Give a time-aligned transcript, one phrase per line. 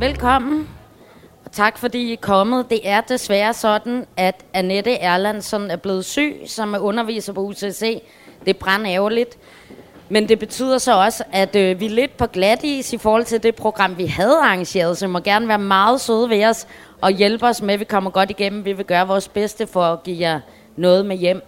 [0.00, 0.68] Velkommen.
[1.44, 2.70] Og tak fordi I er kommet.
[2.70, 8.02] Det er desværre sådan, at Annette Erlandsen er blevet syg, som er underviser på UCC.
[8.44, 9.38] Det er brandærgerligt.
[10.08, 13.24] Men det betyder så også, at øh, vi er lidt på glat is i forhold
[13.24, 14.98] til det program, vi havde arrangeret.
[14.98, 16.66] Så I må gerne være meget søde ved os
[17.00, 18.64] og hjælpe os med, at vi kommer godt igennem.
[18.64, 20.40] Vi vil gøre vores bedste for at give jer
[20.76, 21.42] noget med hjem.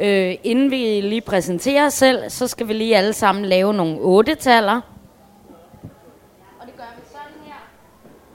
[0.00, 3.98] Øh, inden vi lige præsenterer os selv, så skal vi lige alle sammen lave nogle
[4.00, 4.80] otte-taller.
[6.60, 7.60] Og det gør vi sådan her.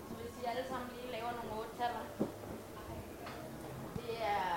[0.10, 2.04] Så hvis I alle sammen lige laver nogle otte-taller.
[4.06, 4.48] Det er,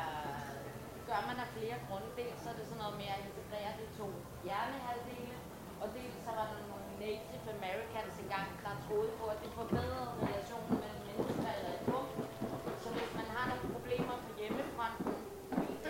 [1.11, 2.09] gør man af flere grunde.
[2.19, 4.07] Dels så er det sådan noget med at integrere de to
[4.47, 5.37] hjernehalvdele.
[5.83, 10.09] Og dels så var der nogle Native Americans engang, der troede på, at det forbedrede
[10.25, 12.09] relationen mellem mennesker eller et rum.
[12.83, 15.13] Så hvis man har nogle problemer på hjemmefronten,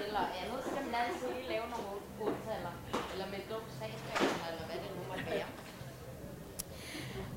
[0.06, 1.88] eller andet, så kan man altid lige lave nogle
[2.24, 2.72] otte-taller.
[3.12, 5.48] Eller med dum sagsbehandler, eller hvad det nu måtte være.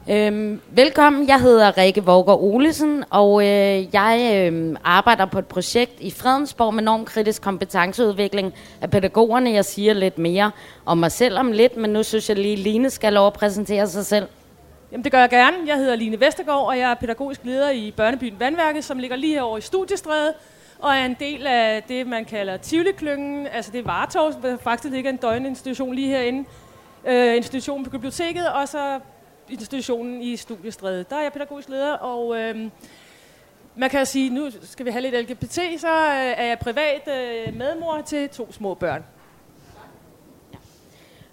[0.10, 5.92] Øhm, velkommen, jeg hedder Rikke Våger Olesen, og øh, jeg øh, arbejder på et projekt
[6.00, 9.52] i Fredensborg med normkritisk kompetenceudvikling af pædagogerne.
[9.52, 10.52] Jeg siger lidt mere
[10.86, 13.88] om mig selv om lidt, men nu synes jeg lige, Line skal lov at præsentere
[13.88, 14.28] sig selv.
[14.92, 15.58] Jamen, det gør jeg gerne.
[15.68, 19.34] Jeg hedder Line Vestergaard, og jeg er pædagogisk leder i Børnebyen Vandværket, som ligger lige
[19.34, 20.34] herovre i Studiestræde,
[20.80, 23.48] og er en del af det, man kalder Tivoli-klyngen.
[23.48, 26.46] Altså, det er Vartov, som faktisk ligger en døgninstitution lige herinde.
[27.08, 29.00] Øh, institutionen på biblioteket, og så
[29.50, 31.06] institutionen i Studiestræde.
[31.10, 32.56] Der er jeg pædagogisk leder, og øh,
[33.76, 37.56] man kan sige, nu skal vi have lidt LGBT, så øh, er jeg privat øh,
[37.56, 39.04] medmor til to små børn.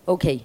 [0.07, 0.39] Okay.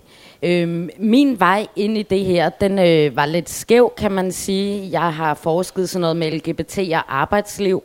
[0.43, 4.91] Øhm, min vej ind i det her, den øh, var lidt skæv, kan man sige.
[4.91, 7.83] Jeg har forsket sådan noget med LGBT og arbejdsliv,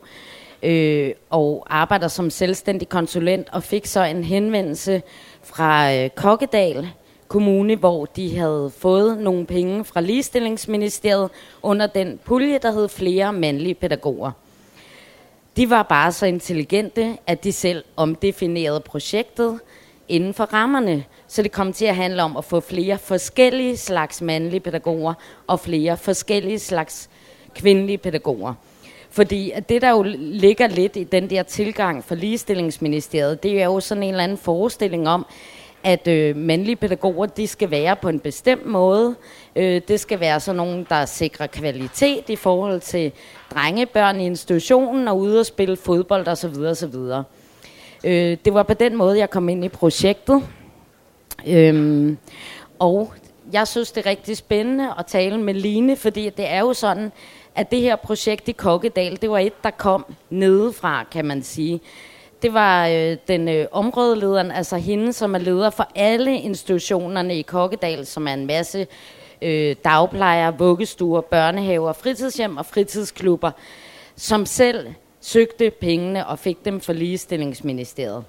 [0.63, 5.03] øh, og arbejder som selvstændig konsulent, og fik så en henvendelse
[5.43, 6.89] fra øh, Kokkedal
[7.33, 11.31] Kommune, hvor de havde fået nogle penge fra Ligestillingsministeriet
[11.63, 14.31] under den pulje, der hed flere mandlige pædagoger.
[15.57, 19.61] De var bare så intelligente, at de selv omdefinerede projektet
[20.09, 21.05] inden for rammerne.
[21.27, 25.15] Så det kom til at handle om at få flere forskellige slags mandlige pædagoger
[25.47, 27.11] og flere forskellige slags
[27.55, 28.55] kvindelige pædagoger.
[29.11, 33.65] Fordi at det, der jo ligger lidt i den der tilgang for ligestillingsministeriet, det er
[33.65, 35.27] jo sådan en eller anden forestilling om,
[35.85, 39.15] at øh, mandlige pædagoger, de skal være på en bestemt måde.
[39.57, 43.13] Øh, det skal være sådan nogen, der sikrer kvalitet i forhold til
[43.55, 46.61] drengebørn i institutionen og ude og spille fodbold osv.
[46.61, 46.95] osv.
[48.05, 50.43] Øh, det var på den måde, jeg kom ind i projektet.
[51.47, 52.19] Øhm,
[52.79, 53.13] og
[53.53, 57.13] jeg synes, det er rigtig spændende at tale med Line, fordi det er jo sådan,
[57.55, 61.81] at det her projekt i Kokkedal, det var et, der kom nedefra, kan man sige.
[62.43, 67.43] Det var øh, den øh, områdelederen, altså hende, som er leder for alle institutionerne i
[67.43, 68.87] Kokkedal, som er en masse
[69.43, 73.51] øh, dagplejer, vuggestuer, børnehaver, fritidshjem og fritidsklubber,
[74.17, 78.25] som selv søgte pengene og fik dem fra ligestillingsministeriet.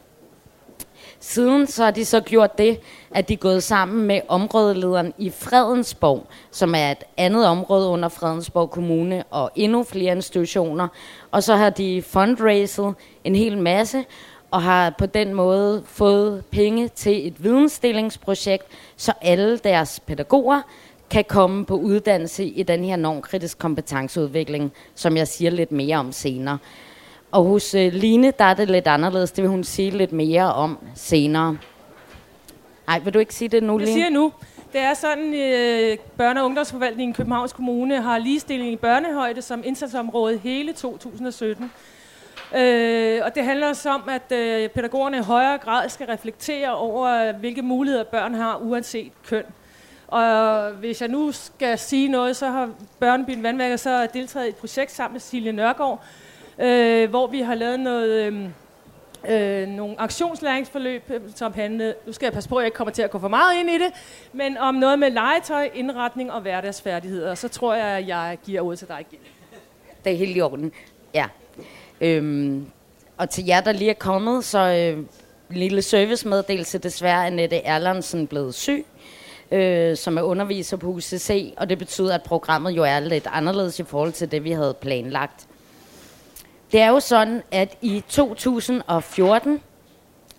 [1.25, 2.79] Siden så har de så gjort det,
[3.11, 8.09] at de er gået sammen med områdelederen i Fredensborg, som er et andet område under
[8.09, 10.87] Fredensborg Kommune, og endnu flere institutioner.
[11.31, 14.05] Og så har de fundraiset en hel masse,
[14.51, 18.65] og har på den måde fået penge til et vidensdelingsprojekt,
[18.97, 20.61] så alle deres pædagoger
[21.09, 26.11] kan komme på uddannelse i den her normkritisk kompetenceudvikling, som jeg siger lidt mere om
[26.11, 26.57] senere.
[27.33, 29.31] Og hos øh, Line, der er det lidt anderledes.
[29.31, 31.57] Det vil hun sige lidt mere om senere.
[32.87, 33.89] Nej, vil du ikke sige det nu, Line?
[33.89, 34.33] Jeg siger nu.
[34.73, 39.61] Det er sådan, øh, børne- og ungdomsforvaltningen i Københavns Kommune har ligestilling i børnehøjde som
[39.65, 41.71] indsatsområde hele 2017.
[42.55, 47.31] Øh, og det handler også om, at øh, pædagogerne i højere grad skal reflektere over,
[47.31, 49.43] hvilke muligheder børn har, uanset køn.
[50.07, 52.69] Og hvis jeg nu skal sige noget, så har
[52.99, 56.03] Børnebyen Vandværker så deltaget i et projekt sammen med Silje Nørgaard,
[56.59, 58.49] øh, hvor vi har lavet noget, øh,
[59.29, 62.75] øh, nogle aktionslæringsforløb, øh, som handlede, øh, nu skal jeg passe på, at jeg ikke
[62.75, 63.91] kommer til at gå for meget ind i det,
[64.33, 67.35] men om noget med legetøj, indretning og hverdagsfærdigheder.
[67.35, 69.19] Så tror jeg, at jeg giver ordet til dig igen.
[70.05, 70.71] Det er helt i orden.
[71.13, 71.25] Ja.
[72.01, 72.67] Øhm,
[73.17, 74.97] og til jer, der lige er kommet, så øh,
[75.49, 76.77] en lille servicemeddelelse.
[76.77, 78.85] Desværre er Annette Erlandsen blevet syg,
[79.51, 83.79] øh, som er underviser på UCC, og det betyder, at programmet jo er lidt anderledes
[83.79, 85.47] i forhold til det, vi havde planlagt.
[86.73, 89.61] Det er jo sådan, at i 2014,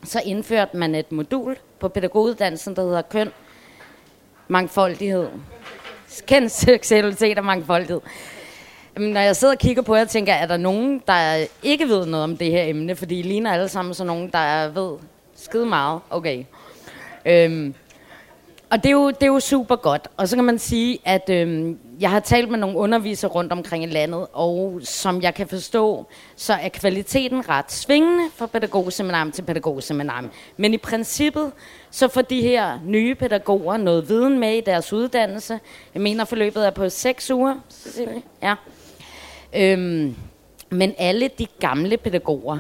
[0.04, 3.30] så indførte man et modul på pædagoguddannelsen, der hedder køn,
[4.48, 5.28] mangfoldighed.
[6.26, 8.00] Kendt seksualitet og mangfoldighed.
[8.96, 11.88] Jamen, når jeg sidder og kigger på jer, tænker jeg, er der nogen, der ikke
[11.88, 12.96] ved noget om det her emne?
[12.96, 14.98] Fordi I ligner alle sammen sådan nogen, der ved
[15.36, 16.00] skide meget.
[16.10, 16.44] Okay.
[17.26, 17.74] Øhm,
[18.70, 20.08] og det er, jo, det er jo super godt.
[20.16, 23.84] Og så kan man sige, at øhm, jeg har talt med nogle undervisere rundt omkring
[23.84, 26.06] i landet, og som jeg kan forstå,
[26.36, 30.30] så er kvaliteten ret svingende fra pædagogseminarium til pædagogseminarium.
[30.56, 31.52] Men i princippet,
[31.90, 35.60] så får de her nye pædagoger noget viden med i deres uddannelse.
[35.94, 37.54] Jeg mener, forløbet er på seks uger.
[38.42, 38.54] Ja.
[39.56, 40.16] Øhm,
[40.70, 42.58] men alle de gamle pædagoger,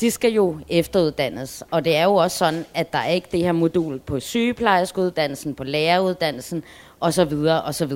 [0.00, 1.64] de skal jo efteruddannes.
[1.70, 5.54] Og det er jo også sådan, at der er ikke det her modul på sygeplejerskeuddannelsen,
[5.54, 6.62] på læreruddannelsen
[7.00, 7.32] osv.
[7.64, 7.92] osv.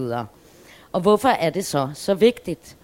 [0.92, 2.76] Og hvorfor er det så så vigtigt?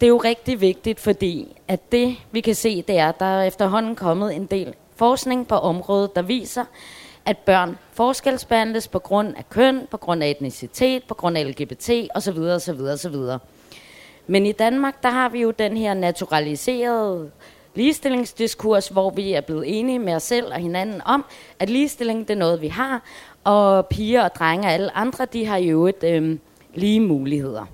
[0.00, 3.26] Det er jo rigtig vigtigt, fordi at det vi kan se, det er, at der
[3.26, 6.64] er efterhånden kommet en del forskning på området, der viser,
[7.26, 11.90] at børn forskelsbehandles på grund af køn, på grund af etnicitet, på grund af LGBT
[12.14, 12.38] osv.
[12.38, 12.80] osv.
[12.80, 13.14] osv.
[14.26, 17.30] Men i Danmark, der har vi jo den her naturaliserede
[17.74, 21.24] ligestillingsdiskurs, hvor vi er blevet enige med os selv og hinanden om,
[21.58, 23.02] at ligestilling det er noget, vi har,
[23.44, 26.38] og piger og drenge og alle andre, de har jo et øh,
[26.74, 27.66] lige muligheder.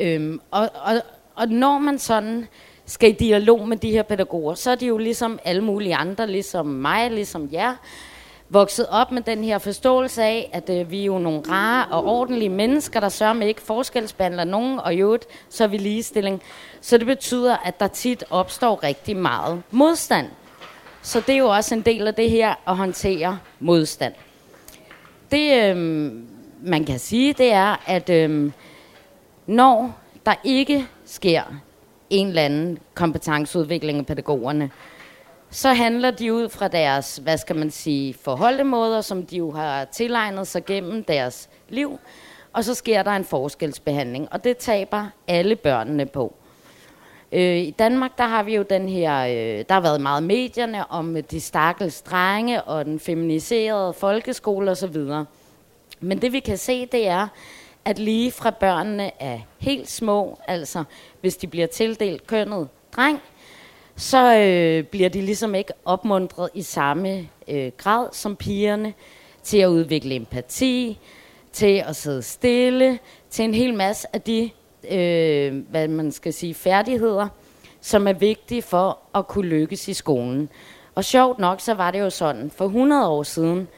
[0.00, 0.94] Øhm, og, og,
[1.34, 2.46] og når man sådan
[2.86, 6.26] skal i dialog med de her pædagoger, så er de jo ligesom alle mulige andre,
[6.26, 7.74] ligesom mig, ligesom jer,
[8.48, 12.04] vokset op med den her forståelse af, at øh, vi er jo nogle rare og
[12.04, 16.42] ordentlige mennesker, der sørger med ikke forskelsbehandler nogen, og i øvrigt, så er vi ligestilling.
[16.80, 20.26] Så det betyder, at der tit opstår rigtig meget modstand.
[21.02, 24.14] Så det er jo også en del af det her at håndtere modstand.
[25.30, 26.12] Det, øh,
[26.62, 28.52] man kan sige, det er, at øhm,
[29.46, 29.94] når
[30.26, 31.42] der ikke sker
[32.10, 34.70] en eller anden kompetenceudvikling af pædagogerne,
[35.50, 39.84] så handler de ud fra deres, hvad skal man sige, forholdemåder, som de jo har
[39.84, 41.98] tilegnet sig gennem deres liv,
[42.52, 46.34] og så sker der en forskelsbehandling, og det taber alle børnene på.
[47.32, 50.90] Øh, I Danmark, der har vi jo den her, øh, der har været meget medierne
[50.90, 54.96] om de stakkels drenge og den feminiserede folkeskole osv.
[56.00, 57.28] Men det vi kan se, det er,
[57.84, 60.84] at lige fra børnene er helt små, altså
[61.20, 63.20] hvis de bliver tildelt kønnet dreng,
[63.96, 68.94] så øh, bliver de ligesom ikke opmuntret i samme øh, grad som pigerne
[69.42, 70.98] til at udvikle empati,
[71.52, 72.98] til at sidde stille,
[73.30, 74.50] til en hel masse af de,
[74.90, 77.28] øh, hvad man skal sige, færdigheder,
[77.80, 80.48] som er vigtige for at kunne lykkes i skolen.
[80.94, 83.68] Og sjovt nok, så var det jo sådan, for 100 år siden,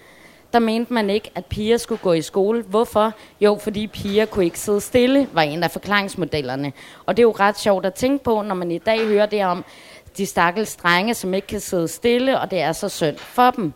[0.52, 2.62] der mente man ikke, at piger skulle gå i skole.
[2.62, 3.12] Hvorfor?
[3.40, 6.72] Jo, fordi piger kunne ikke sidde stille, var en af forklaringsmodellerne.
[7.06, 9.44] Og det er jo ret sjovt at tænke på, når man i dag hører det
[9.44, 9.64] om,
[10.16, 13.72] de stakkels drenge, som ikke kan sidde stille, og det er så synd for dem.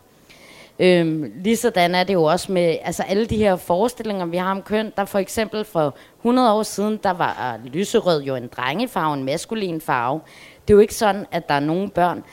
[0.79, 4.61] Øhm, ligesådan er det jo også med altså alle de her forestillinger, vi har om
[4.61, 4.93] køn.
[4.97, 9.23] Der for eksempel for 100 år siden, der var øh, lyserød jo en drengefarve, en
[9.23, 10.21] maskulin farve.
[10.67, 12.23] Det er jo ikke sådan, at der er nogen børn,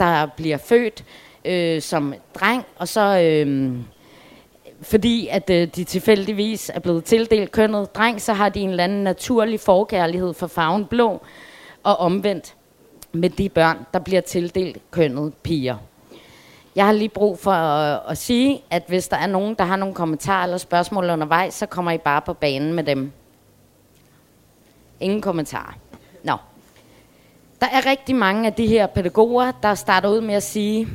[0.00, 1.04] der bliver født
[1.44, 3.20] øh, som dreng, og så...
[3.20, 3.72] Øh,
[4.82, 8.84] fordi at øh, de tilfældigvis er blevet tildelt kønnet dreng, så har de en eller
[8.84, 11.22] anden naturlig forkærlighed for farven blå,
[11.82, 12.54] og omvendt
[13.12, 15.76] med de børn, der bliver tildelt kønnet piger.
[16.76, 19.76] Jeg har lige brug for at, at sige, at hvis der er nogen, der har
[19.76, 23.12] nogle kommentarer eller spørgsmål undervejs, så kommer I bare på banen med dem.
[25.00, 25.76] Ingen kommentarer.
[26.24, 26.36] Nå.
[27.60, 30.88] Der er rigtig mange af de her pædagoger, der starter ud med at sige,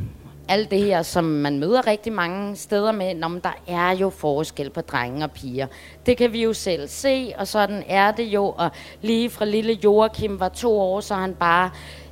[0.47, 4.69] alt det her, som man møder rigtig mange steder med, når der er jo forskel
[4.69, 5.67] på drenge og piger.
[6.05, 8.45] Det kan vi jo selv se, og sådan er det jo.
[8.57, 11.71] Og lige fra lille Joachim var to år, så han bare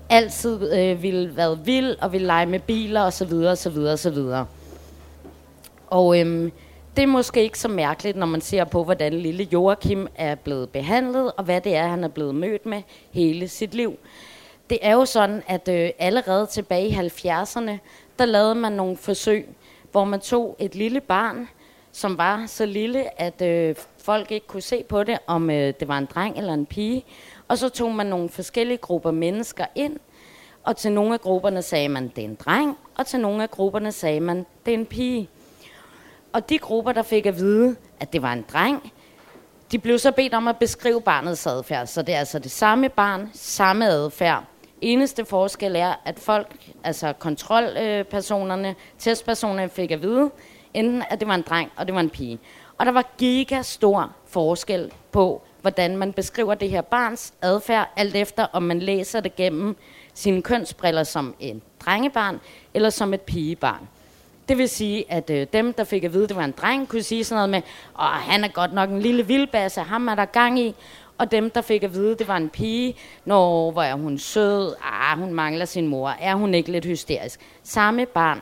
[0.09, 3.69] altid øh, ville være vild og ville lege med biler og så videre, og så
[3.69, 4.45] videre, og så videre.
[5.87, 6.51] Og øhm,
[6.95, 10.69] det er måske ikke så mærkeligt, når man ser på, hvordan lille Joachim er blevet
[10.69, 13.97] behandlet, og hvad det er, han er blevet mødt med hele sit liv.
[14.69, 17.71] Det er jo sådan, at øh, allerede tilbage i 70'erne,
[18.21, 19.49] der lavede man nogle forsøg,
[19.91, 21.49] hvor man tog et lille barn,
[21.91, 25.87] som var så lille, at øh, folk ikke kunne se på det, om øh, det
[25.87, 27.05] var en dreng eller en pige,
[27.47, 29.97] og så tog man nogle forskellige grupper mennesker ind,
[30.63, 33.51] og til nogle af grupperne sagde man, det er en dreng, og til nogle af
[33.51, 35.29] grupperne sagde man, det er en pige.
[36.33, 38.93] Og de grupper, der fik at vide, at det var en dreng,
[39.71, 41.87] de blev så bedt om at beskrive barnets adfærd.
[41.87, 44.43] Så det er altså det samme barn, samme adfærd.
[44.81, 50.31] Eneste forskel er, at folk, altså kontrolpersonerne, testpersonerne fik at vide,
[50.73, 52.39] enten at det var en dreng, og det var en pige.
[52.77, 58.15] Og der var giga stor forskel på, hvordan man beskriver det her barns adfærd, alt
[58.15, 59.75] efter om man læser det gennem
[60.13, 62.39] sine kønsbriller som en drengebarn
[62.73, 63.87] eller som et pigebarn.
[64.49, 66.87] Det vil sige, at øh, dem, der fik at vide, at det var en dreng,
[66.87, 67.61] kunne sige sådan noget med,
[67.99, 70.75] at han er godt nok en lille vildbasse, ham er der gang i.
[71.17, 74.75] Og dem, der fik at vide, det var en pige, når hvor er hun sød,
[74.83, 77.39] ah, hun mangler sin mor, er hun ikke lidt hysterisk.
[77.63, 78.41] Samme barn.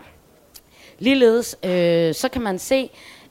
[1.00, 2.90] Ligeledes, øh, så kan man se,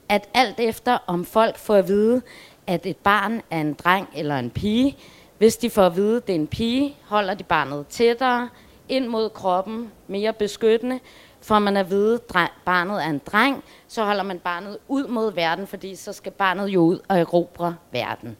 [0.09, 2.21] at alt efter om folk får at vide,
[2.67, 4.97] at et barn er en dreng eller en pige,
[5.37, 8.49] hvis de får at vide, at det er en pige, holder de barnet tættere
[8.89, 10.99] ind mod kroppen, mere beskyttende.
[11.41, 15.33] Får man at vide, at barnet er en dreng, så holder man barnet ud mod
[15.33, 18.37] verden, fordi så skal barnet jo ud og erobre verden.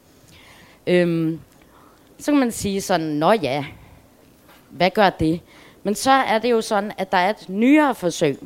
[0.90, 1.40] Øhm,
[2.20, 3.66] så kan man sige sådan, nå ja,
[4.70, 5.42] hvad gør det?
[5.84, 8.40] Men så er det jo sådan, at der er et nyere forsøg.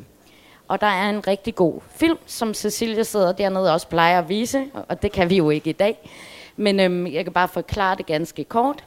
[0.68, 4.64] Og der er en rigtig god film, som Cecilia sidder dernede også plejer at vise,
[4.88, 6.10] og det kan vi jo ikke i dag.
[6.56, 8.84] Men øhm, jeg kan bare forklare det ganske kort.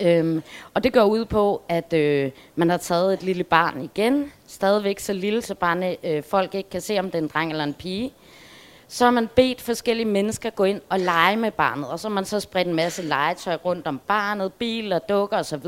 [0.00, 0.42] Øhm,
[0.74, 4.98] og det går ud på, at øh, man har taget et lille barn igen, stadigvæk
[4.98, 7.64] så lille, så barne, øh, folk ikke kan se, om det er en dreng eller
[7.64, 8.12] en pige.
[8.88, 12.14] Så har man bedt forskellige mennesker gå ind og lege med barnet, og så har
[12.14, 15.66] man så spredt en masse legetøj rundt om barnet, biler, dukker osv.,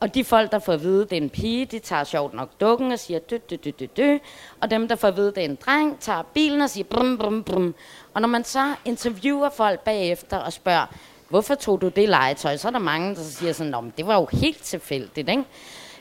[0.00, 2.34] og de folk, der får at vide, at det er en pige, de tager sjovt
[2.34, 4.18] nok dukken og siger dø, dø, dø, dø, dø.
[4.60, 6.84] Og dem, der får at vide, at det er en dreng, tager bilen og siger
[6.84, 7.74] brum, brum, brum.
[8.14, 10.86] Og når man så interviewer folk bagefter og spørger,
[11.28, 14.06] hvorfor tog du det legetøj, så er der mange, der siger sådan, Nå, men det
[14.06, 15.44] var jo helt tilfældigt, ikke?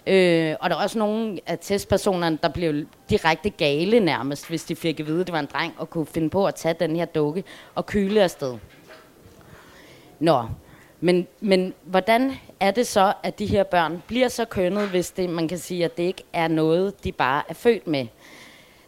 [0.07, 4.75] Øh, og der er også nogle af testpersonerne, der blev direkte gale nærmest, hvis de
[4.75, 6.95] fik at vide, at det var en dreng, og kunne finde på at tage den
[6.95, 7.43] her dukke
[7.75, 8.57] og kyle afsted.
[10.19, 10.43] Nå,
[10.99, 15.29] men, men hvordan er det så, at de her børn bliver så kønnet, hvis det,
[15.29, 18.07] man kan sige, at det ikke er noget, de bare er født med?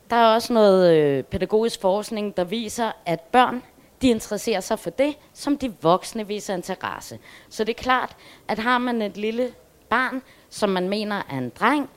[0.09, 3.63] Der er også noget øh, pædagogisk forskning, der viser, at børn
[4.01, 7.19] de interesserer sig for det, som de voksne viser interesse.
[7.50, 8.15] Så det er klart,
[8.47, 9.50] at har man et lille
[9.89, 11.89] barn, som man mener er en dreng,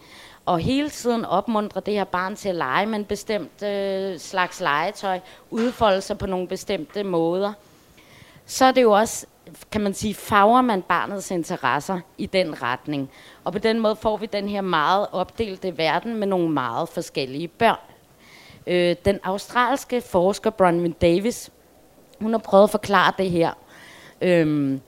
[0.46, 4.60] og hele tiden opmuntre det her barn til at lege med en bestemt øh, slags
[4.60, 7.52] legetøj, udfolde sig på nogle bestemte måder,
[8.46, 9.26] så er det jo også
[9.72, 13.10] kan man sige, farver man barnets interesser i den retning.
[13.44, 17.48] Og på den måde får vi den her meget opdelte verden med nogle meget forskellige
[17.48, 17.78] børn.
[18.66, 21.50] Øh, den australske forsker Bronwyn Davis,
[22.20, 23.52] hun har prøvet at forklare det her.
[24.20, 24.80] Øhm,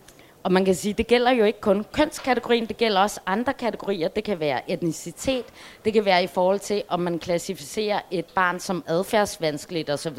[0.42, 4.08] og man kan sige, det gælder jo ikke kun kønskategorien, det gælder også andre kategorier.
[4.08, 5.44] Det kan være etnicitet,
[5.84, 10.18] det kan være i forhold til, om man klassificerer et barn som adfærdsvanskeligt osv.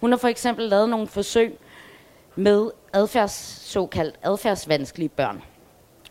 [0.00, 1.58] Hun har for eksempel lavet nogle forsøg,
[2.36, 5.42] med adfærds, såkaldt adfærdsvanskelige børn.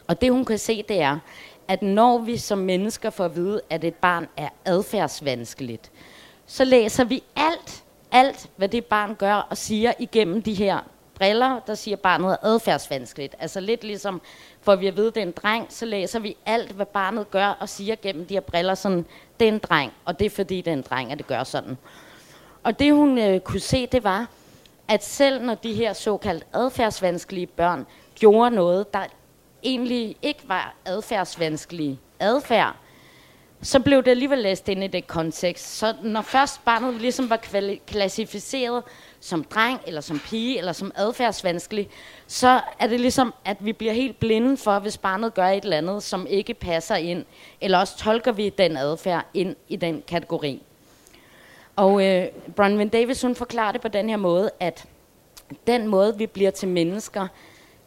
[0.07, 1.19] Og det hun kan se, det er,
[1.67, 5.91] at når vi som mennesker får at vide, at et barn er adfærdsvanskeligt,
[6.45, 10.79] så læser vi alt, alt, hvad det barn gør og siger igennem de her
[11.23, 13.35] briller, der siger, at barnet er adfærdsvanskeligt.
[13.39, 14.21] Altså lidt ligesom,
[14.61, 17.31] for vi at vide, at det er en dreng, så læser vi alt, hvad barnet
[17.31, 19.05] gør og siger gennem de her briller, sådan,
[19.39, 21.43] det er en dreng, og det er fordi, det er en dreng, at det gør
[21.43, 21.77] sådan.
[22.63, 24.27] Og det hun øh, kunne se, det var,
[24.87, 29.05] at selv når de her såkaldt adfærdsvanskelige børn gjorde noget, der
[29.63, 32.75] egentlig ikke var adfærdsvanskelig adfærd,
[33.61, 35.77] så blev det alligevel læst ind i det kontekst.
[35.77, 37.37] Så når først barnet ligesom var
[37.87, 38.83] klassificeret
[39.23, 41.89] som dreng, eller som pige, eller som adfærdsvanskelig,
[42.27, 45.77] så er det ligesom, at vi bliver helt blinde for, hvis barnet gør et eller
[45.77, 47.25] andet, som ikke passer ind,
[47.61, 50.61] eller også tolker vi den adfærd ind i den kategori.
[51.75, 54.85] Og øh, Bronwyn Davis, hun forklarer det på den her måde, at
[55.67, 57.27] den måde, vi bliver til mennesker,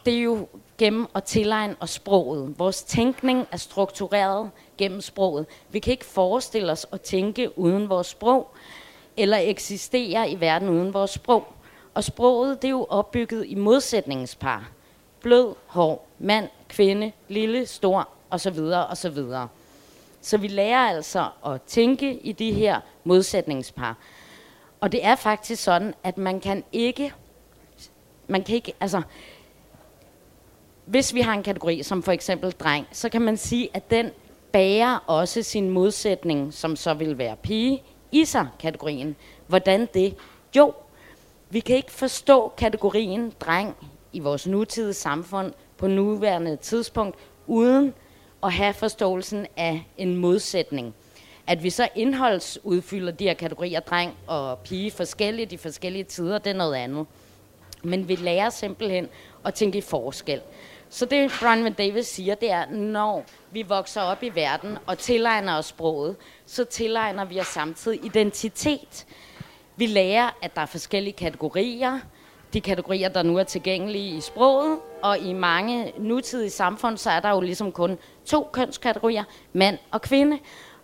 [0.06, 2.58] det er jo gennem at tilegne os sproget.
[2.58, 5.46] Vores tænkning er struktureret gennem sproget.
[5.70, 8.50] Vi kan ikke forestille os at tænke uden vores sprog,
[9.16, 11.46] eller eksistere i verden uden vores sprog.
[11.94, 14.70] Og sproget, det er jo opbygget i modsætningspar.
[15.20, 18.58] Blød, hård, mand, kvinde, lille, stor, osv.
[18.90, 19.18] osv.
[20.20, 23.96] Så vi lærer altså at tænke i de her modsætningspar.
[24.80, 27.12] Og det er faktisk sådan, at man kan ikke,
[28.26, 29.02] man kan ikke, altså,
[30.84, 34.10] hvis vi har en kategori som for eksempel dreng, så kan man sige, at den
[34.52, 37.82] bærer også sin modsætning, som så vil være pige,
[38.20, 39.16] i sig kategorien.
[39.46, 40.14] Hvordan det?
[40.56, 40.74] Jo,
[41.50, 43.76] vi kan ikke forstå kategorien dreng
[44.12, 47.94] i vores nutidige samfund på nuværende tidspunkt, uden
[48.42, 50.94] at have forståelsen af en modsætning.
[51.46, 56.50] At vi så indholdsudfylder de her kategorier, dreng og pige, forskellige de forskellige tider, det
[56.50, 57.06] er noget andet.
[57.82, 59.08] Men vi lærer simpelthen
[59.44, 60.40] at tænke i forskel.
[60.90, 65.58] Så det, Brian Davis siger, det er, når vi vokser op i verden og tilegner
[65.58, 66.16] os sproget,
[66.46, 69.06] så tilegner vi os samtidig identitet.
[69.76, 71.98] Vi lærer, at der er forskellige kategorier,
[72.52, 77.20] de kategorier, der nu er tilgængelige i sproget, og i mange nutidige samfund, så er
[77.20, 80.38] der jo ligesom kun to kønskategorier, mand og kvinde.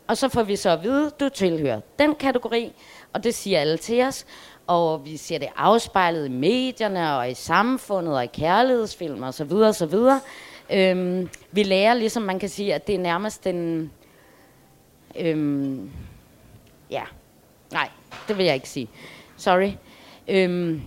[0.07, 2.73] Og så får vi så at vide, du tilhører den kategori,
[3.13, 4.27] og det siger alle til os.
[4.67, 9.45] Og vi ser det afspejlet i medierne og i samfundet og i kærlighedsfilm og så
[9.45, 10.21] videre og så videre.
[10.73, 13.91] Øhm, vi lærer ligesom, man kan sige, at det er nærmest den...
[15.17, 15.91] Øhm,
[16.91, 17.03] ja,
[17.73, 17.89] nej,
[18.29, 18.89] det vil jeg ikke sige.
[19.37, 19.71] Sorry.
[20.29, 20.83] Øhm,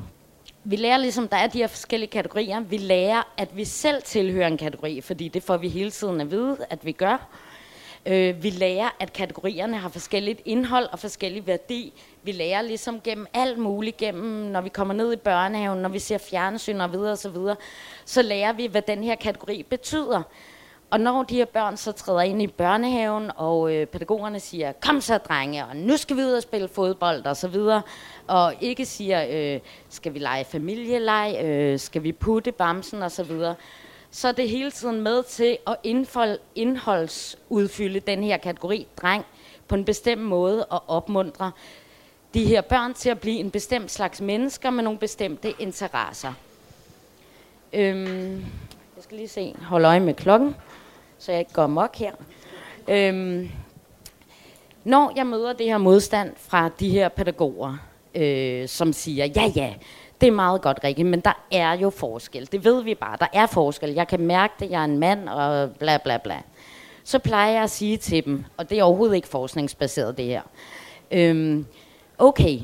[0.63, 2.59] vi lærer ligesom, der er de her forskellige kategorier.
[2.59, 6.31] Vi lærer, at vi selv tilhører en kategori, fordi det får vi hele tiden at
[6.31, 7.27] vide, at vi gør.
[8.05, 11.93] Øh, vi lærer, at kategorierne har forskelligt indhold og forskellig værdi.
[12.23, 15.99] Vi lærer ligesom gennem alt muligt, gennem når vi kommer ned i børnehaven, når vi
[15.99, 17.55] ser fjernsyn og videre og så videre,
[18.05, 20.21] så lærer vi, hvad den her kategori betyder.
[20.89, 25.01] Og når de her børn så træder ind i børnehaven, og øh, pædagogerne siger, kom
[25.01, 27.81] så drenge, og nu skal vi ud og spille fodbold og så videre,
[28.27, 29.59] og ikke siger, øh,
[29.89, 33.55] skal vi lege familieleg, øh, skal vi putte bamsen og så videre,
[34.15, 39.25] så er det hele tiden med til at indfold, indholdsudfylde den her kategori dreng
[39.67, 41.51] på en bestemt måde og opmuntre
[42.33, 46.33] de her børn til at blive en bestemt slags mennesker med nogle bestemte interesser.
[47.73, 48.35] Øhm,
[48.95, 50.55] jeg skal lige se, holde øje med klokken
[51.17, 52.11] så jeg ikke går mok her.
[52.87, 53.49] Øhm,
[54.83, 57.77] når jeg møder det her modstand fra de her pædagoger,
[58.15, 59.73] øh, som siger, ja ja,
[60.21, 62.51] det er meget godt, Rikke, men der er jo forskel.
[62.51, 63.93] Det ved vi bare, der er forskel.
[63.93, 66.41] Jeg kan mærke det, jeg er en mand, og bla bla bla.
[67.03, 70.41] Så plejer jeg at sige til dem, og det er overhovedet ikke forskningsbaseret det her.
[71.11, 71.65] Øhm,
[72.17, 72.59] okay,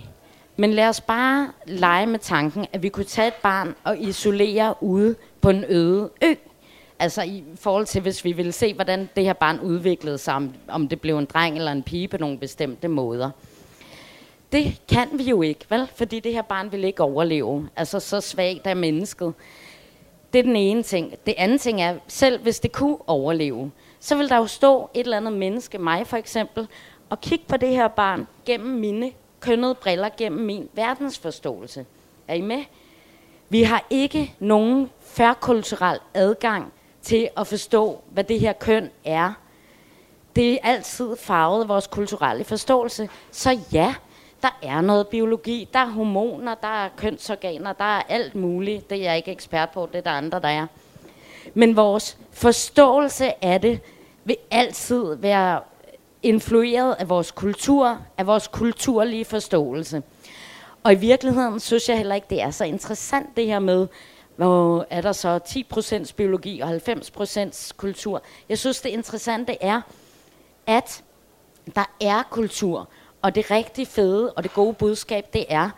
[0.55, 4.75] men lad os bare lege med tanken, at vi kunne tage et barn og isolere
[4.83, 6.33] ude på en øde ø.
[6.99, 10.87] Altså i forhold til, hvis vi ville se, hvordan det her barn udviklede sig, om,
[10.87, 13.29] det blev en dreng eller en pige på nogle bestemte måder.
[14.51, 15.89] Det kan vi jo ikke, vel?
[15.95, 17.69] Fordi det her barn vil ikke overleve.
[17.75, 19.33] Altså så svagt er mennesket.
[20.33, 21.13] Det er den ene ting.
[21.25, 24.99] Det anden ting er, selv hvis det kunne overleve, så vil der jo stå et
[24.99, 26.67] eller andet menneske, mig for eksempel,
[27.09, 31.85] og kigge på det her barn gennem mine kønnede briller, gennem min verdensforståelse.
[32.27, 32.63] Er I med?
[33.49, 39.33] Vi har ikke nogen færkulturel adgang til at forstå, hvad det her køn er.
[40.35, 43.09] Det er altid farvet af vores kulturelle forståelse.
[43.31, 43.95] Så ja,
[44.41, 48.89] der er noget biologi, der er hormoner, der er kønsorganer, der er alt muligt.
[48.89, 50.67] Det er jeg ikke ekspert på, det er der andre, der er.
[51.53, 53.79] Men vores forståelse af det
[54.23, 55.61] vil altid være
[56.23, 60.03] influeret af vores kultur, af vores kulturlige forståelse.
[60.83, 63.87] Og i virkeligheden synes jeg heller ikke, det er så interessant det her med,
[64.35, 65.39] hvor er der så
[66.09, 68.21] 10% biologi og 90% kultur.
[68.49, 69.81] Jeg synes, det interessante er,
[70.67, 71.03] at
[71.75, 72.89] der er kultur,
[73.21, 75.69] og det rigtig fede og det gode budskab, det er,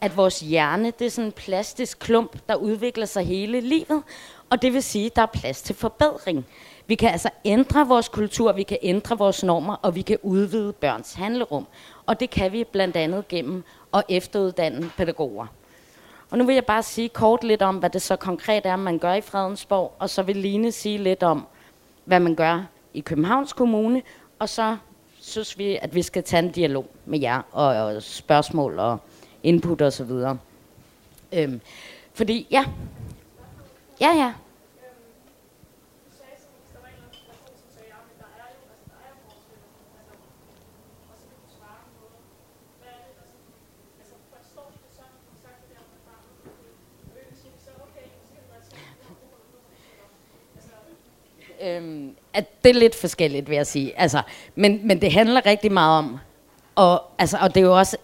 [0.00, 4.02] at vores hjerne, det er sådan en plastisk klump, der udvikler sig hele livet,
[4.50, 6.46] og det vil sige, at der er plads til forbedring.
[6.86, 10.72] Vi kan altså ændre vores kultur, vi kan ændre vores normer, og vi kan udvide
[10.72, 11.66] børns handlerum.
[12.06, 15.46] Og det kan vi blandt andet gennem at efteruddanne pædagoger.
[16.30, 18.98] Og nu vil jeg bare sige kort lidt om, hvad det så konkret er, man
[18.98, 21.46] gør i Fredensborg, og så vil Line sige lidt om,
[22.04, 24.02] hvad man gør i Københavns Kommune,
[24.38, 24.76] og så
[25.28, 28.98] synes vi, at vi skal tage en dialog med jer, og, og spørgsmål og
[29.42, 30.38] input og så videre.
[31.32, 31.60] Øhm,
[32.14, 32.64] fordi, ja,
[34.00, 34.32] ja, ja,
[51.60, 54.00] øhm, at det er lidt forskelligt, vil jeg sige.
[54.00, 54.22] Altså,
[54.54, 56.18] men, men det handler rigtig meget om,
[56.74, 57.96] og, altså, og det er jo også,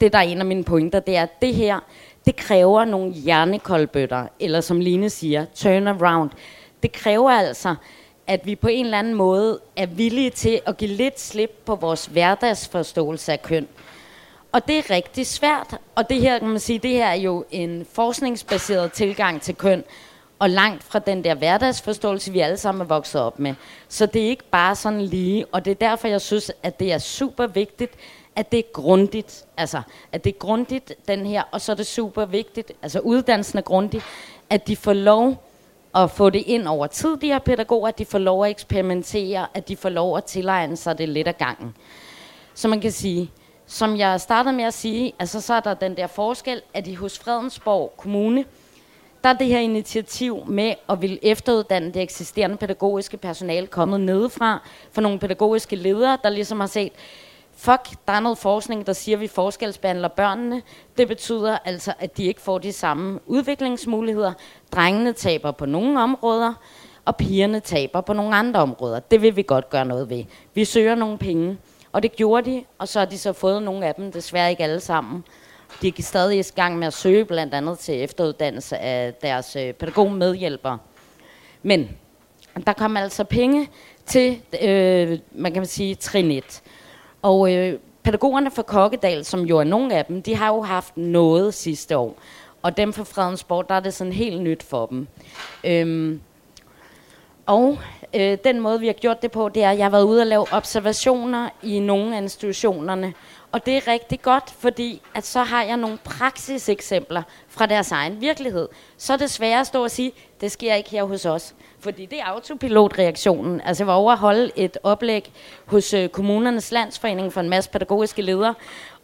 [0.00, 1.80] det der er en af mine pointer, det er, at det her,
[2.26, 6.30] det kræver nogle hjernekoldbøtter, eller som Line siger, turn around.
[6.82, 7.74] Det kræver altså,
[8.26, 11.74] at vi på en eller anden måde er villige til at give lidt slip på
[11.74, 13.68] vores hverdagsforståelse af køn.
[14.52, 17.44] Og det er rigtig svært, og det her, kan man sige, det her er jo
[17.50, 19.84] en forskningsbaseret tilgang til køn,
[20.42, 23.54] og langt fra den der hverdagsforståelse, vi alle sammen er vokset op med.
[23.88, 26.92] Så det er ikke bare sådan lige, og det er derfor, jeg synes, at det
[26.92, 27.92] er super vigtigt,
[28.36, 31.86] at det er grundigt, altså at det er grundigt, den her, og så er det
[31.86, 34.02] super vigtigt, altså uddannelsen er grundig,
[34.50, 35.44] at de får lov
[35.94, 39.46] at få det ind over tid, de her pædagoger, at de får lov at eksperimentere,
[39.54, 41.76] at de får lov at tilegne sig det lidt af gangen.
[42.54, 43.30] Så man kan sige,
[43.66, 46.94] som jeg startede med at sige, altså så er der den der forskel, at i
[46.94, 48.44] hos Fredensborg Kommune,
[49.24, 54.68] der er det her initiativ med at vil efteruddanne det eksisterende pædagogiske personale kommet nedefra
[54.92, 56.92] for nogle pædagogiske ledere, der ligesom har set,
[57.56, 60.62] fuck, der er noget forskning, der siger, at vi forskelsbehandler børnene.
[60.98, 64.32] Det betyder altså, at de ikke får de samme udviklingsmuligheder.
[64.72, 66.54] Drengene taber på nogle områder,
[67.04, 69.00] og pigerne taber på nogle andre områder.
[69.00, 70.24] Det vil vi godt gøre noget ved.
[70.54, 71.58] Vi søger nogle penge,
[71.92, 74.62] og det gjorde de, og så har de så fået nogle af dem, desværre ikke
[74.62, 75.24] alle sammen.
[75.82, 79.72] De er stadig i gang med at søge blandt andet til efteruddannelse af deres øh,
[79.72, 80.78] pædagogmedhjælpere.
[81.62, 81.88] Men
[82.66, 83.68] der kom altså penge
[84.06, 86.62] til, øh, man kan sige, trin 1.
[87.22, 90.96] Og øh, pædagogerne fra Kokkedal, som jo er nogle af dem, de har jo haft
[90.96, 92.18] noget sidste år.
[92.62, 95.06] Og dem fra Fredensborg, der er det sådan helt nyt for dem.
[95.64, 96.20] Øhm,
[97.46, 97.78] og
[98.14, 100.20] øh, den måde, vi har gjort det på, det er, at jeg har været ude
[100.20, 103.14] og lave observationer i nogle af institutionerne.
[103.52, 108.20] Og det er rigtig godt, fordi at så har jeg nogle praksiseksempler fra deres egen
[108.20, 108.68] virkelighed.
[108.96, 111.54] Så er det svært at stå og sige, det sker ikke her hos os.
[111.80, 113.60] Fordi det er autopilotreaktionen.
[113.60, 115.32] Altså jeg var over at holde et oplæg
[115.66, 118.54] hos øh, kommunernes landsforening for en masse pædagogiske ledere.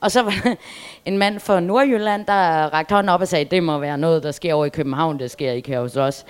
[0.01, 0.55] Og så var der
[1.05, 2.35] en mand fra Nordjylland, der
[2.75, 5.31] rakte hånden op og sagde, det må være noget, der sker over i København, det
[5.31, 6.25] sker ikke her hos os.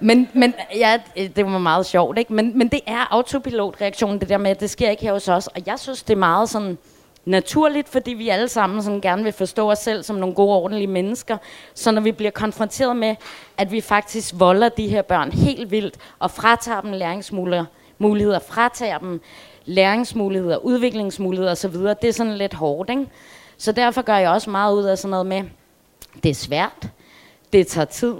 [0.00, 2.32] Men, men ja, øh, det var meget sjovt, ikke?
[2.32, 5.46] Men, men det er autopilotreaktionen, det der med, at det sker ikke her hos os.
[5.46, 6.78] Og jeg synes, det er meget sådan
[7.24, 10.86] naturligt, fordi vi alle sammen sådan gerne vil forstå os selv som nogle gode, ordentlige
[10.86, 11.36] mennesker.
[11.74, 13.16] Så når vi bliver konfronteret med,
[13.56, 19.20] at vi faktisk volder de her børn helt vildt, og fratager dem læringsmuligheder, fratager dem
[19.64, 23.06] læringsmuligheder, udviklingsmuligheder osv., det er sådan lidt hårdt, ikke?
[23.56, 25.42] Så derfor gør jeg også meget ud af sådan noget med,
[26.22, 26.88] det er svært,
[27.52, 28.14] det tager tid,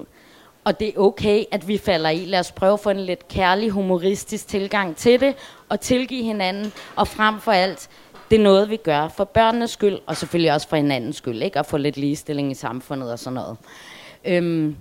[0.64, 2.24] og det er okay, at vi falder i.
[2.24, 5.34] Lad os prøve at få en lidt kærlig, humoristisk tilgang til det,
[5.68, 7.88] og tilgive hinanden, og frem for alt,
[8.33, 11.59] det er noget, vi gør for børnenes skyld, og selvfølgelig også for hinandens skyld, ikke?
[11.59, 13.57] at få lidt ligestilling i samfundet og sådan noget.
[14.25, 14.77] Øhm,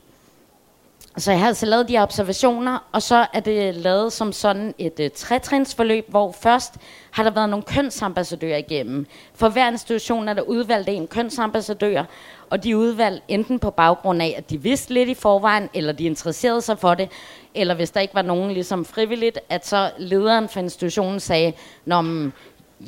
[1.17, 4.73] så jeg har altså lavet de her observationer, og så er det lavet som sådan
[4.77, 6.73] et uh, trætrinsforløb, hvor først
[7.11, 9.05] har der været nogle kønsambassadører igennem.
[9.33, 12.03] For hver institution er der udvalgt en kønsambassadør,
[12.49, 15.93] og de er udvalgt enten på baggrund af, at de vidste lidt i forvejen, eller
[15.93, 17.09] de interesserede sig for det,
[17.55, 21.53] eller hvis der ikke var nogen ligesom frivilligt, at så lederen for institutionen sagde,
[21.85, 22.01] Nå,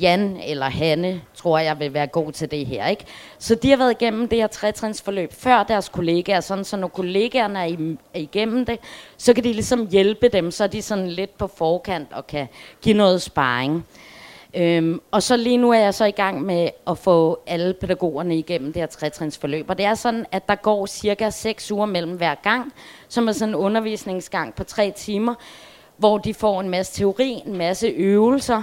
[0.00, 2.86] Jan eller Hanne, tror jeg, vil være god til det her.
[2.86, 3.04] Ikke?
[3.38, 7.58] Så de har været igennem det her trætrinsforløb før deres kollegaer, sådan, så når kollegaerne
[7.58, 8.78] er, igennem det,
[9.16, 12.46] så kan de ligesom hjælpe dem, så er de sådan lidt på forkant og kan
[12.82, 13.86] give noget sparring.
[14.56, 18.38] Øhm, og så lige nu er jeg så i gang med at få alle pædagogerne
[18.38, 19.70] igennem det her trætrinsforløb.
[19.70, 22.72] Og det er sådan, at der går cirka 6 uger mellem hver gang,
[23.08, 25.34] som er sådan en undervisningsgang på tre timer,
[25.96, 28.62] hvor de får en masse teori, en masse øvelser,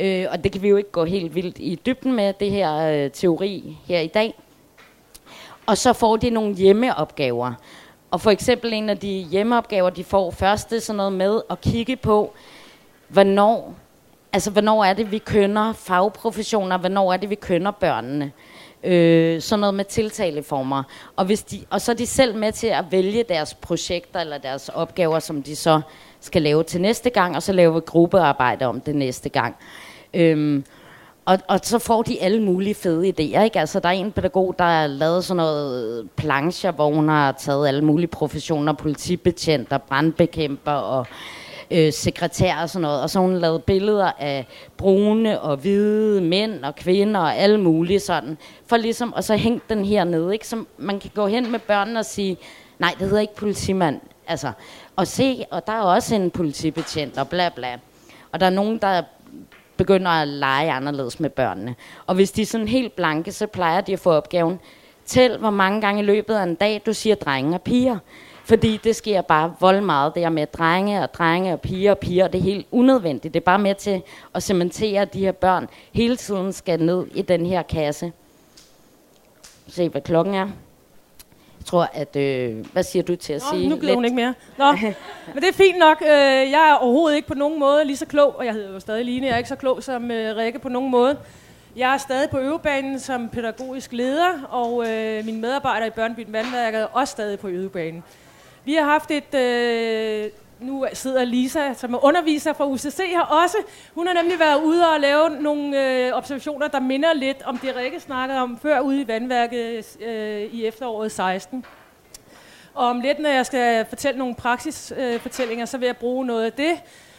[0.00, 2.76] Øh, og det kan vi jo ikke gå helt vildt i dybden med, det her
[2.76, 4.34] øh, teori her i dag.
[5.66, 7.52] Og så får de nogle hjemmeopgaver.
[8.10, 11.40] Og for eksempel en af de hjemmeopgaver, de får først, det er sådan noget med
[11.50, 12.32] at kigge på,
[13.08, 13.74] hvornår,
[14.32, 18.32] altså hvornår er det, vi kønner fagprofessioner, hvornår er det, vi kønner børnene.
[18.84, 20.82] Øh, sådan noget med tiltaleformer.
[21.16, 24.38] Og, hvis de, og så er de selv med til at vælge deres projekter eller
[24.38, 25.80] deres opgaver, som de så
[26.20, 29.56] skal lave til næste gang, og så laver vi gruppearbejde om det næste gang.
[30.14, 30.64] Øhm,
[31.24, 33.42] og, og så får de alle mulige fede idéer.
[33.42, 33.60] Ikke?
[33.60, 37.68] Altså, der er en pædagog, der har lavet sådan noget plancher, hvor hun har taget
[37.68, 41.06] alle mulige professioner, politibetjenter, brandbekæmper og
[41.70, 43.02] øh, sekretær og sådan noget.
[43.02, 44.46] Og så har hun lavet billeder af
[44.76, 48.38] brune og hvide mænd og kvinder og alle mulige sådan.
[48.66, 50.48] For ligesom, og så hængt den her nede, ikke?
[50.48, 52.36] Så man kan gå hen med børnene og sige,
[52.78, 54.00] nej, det hedder ikke politimand.
[54.26, 54.52] Altså,
[54.96, 57.78] og se, og der er også en politibetjent og bla bla.
[58.32, 59.02] Og der er nogen, der
[59.80, 61.74] begynder at lege anderledes med børnene.
[62.06, 64.60] Og hvis de er sådan helt blanke, så plejer de at få opgaven,
[65.06, 67.98] tæl hvor mange gange i løbet af en dag, du siger drenge og piger.
[68.44, 71.98] Fordi det sker bare vold meget, det her med drenge og drenge og piger og
[71.98, 73.34] piger, det er helt unødvendigt.
[73.34, 74.02] Det er bare med til
[74.34, 78.12] at cementere, at de her børn hele tiden skal ned i den her kasse.
[79.68, 80.48] Se, hvad klokken er.
[81.60, 82.16] Jeg tror, at...
[82.16, 83.68] Øh, hvad siger du til at Nå, sige?
[83.68, 84.34] nu gider hun ikke mere.
[84.58, 84.72] Nå,
[85.34, 86.02] men det er fint nok.
[86.02, 86.08] Øh,
[86.50, 89.04] jeg er overhovedet ikke på nogen måde lige så klog, og jeg hedder jo stadig
[89.04, 91.16] Line, jeg er ikke så klog som øh, Rikke på nogen måde.
[91.76, 96.80] Jeg er stadig på øvebanen som pædagogisk leder, og øh, mine medarbejdere i Børnebyen Vandværket
[96.80, 98.02] er også stadig på øvebanen.
[98.64, 99.34] Vi har haft et...
[99.34, 103.56] Øh, nu sidder Lisa, som er underviser for UCC her også.
[103.94, 107.76] Hun har nemlig været ude og lave nogle øh, observationer, der minder lidt om det,
[107.76, 111.64] Rikke snakkede om før ude i vandværket øh, i efteråret 16.
[112.74, 116.44] Og om lidt, når jeg skal fortælle nogle praksisfortællinger, øh, så vil jeg bruge noget
[116.44, 116.72] af det.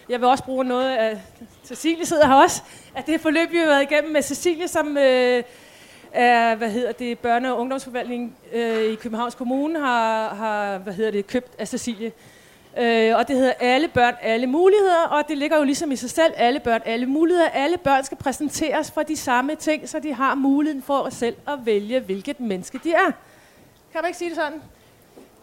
[0.10, 1.22] Jeg vil også bruge noget af...
[1.66, 2.62] Cecilie sidder her også.
[2.96, 4.98] At det forløb, vi har været igennem med Cecilie, som...
[4.98, 5.44] Øh,
[6.12, 11.12] er, hvad hedder det, børne- og ungdomsforvaltning øh, i Københavns Kommune har, har hvad hedder
[11.12, 12.12] det, købt af Cecilie.
[12.78, 16.10] Øh, og det hedder Alle børn, alle muligheder, og det ligger jo ligesom i sig
[16.10, 17.50] selv, alle børn, alle muligheder.
[17.50, 21.66] Alle børn skal præsenteres for de samme ting, så de har muligheden for selv at
[21.66, 23.12] vælge, hvilket menneske de er.
[23.92, 24.62] Kan man ikke sige det sådan?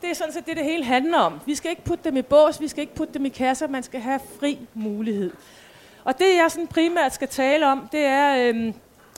[0.02, 1.40] Det er sådan set det, det hele handler om.
[1.46, 3.82] Vi skal ikke putte dem i bås, vi skal ikke putte dem i kasser, man
[3.82, 5.32] skal have fri mulighed.
[6.04, 8.74] Og det, jeg sådan primært skal tale om, det er, øhm,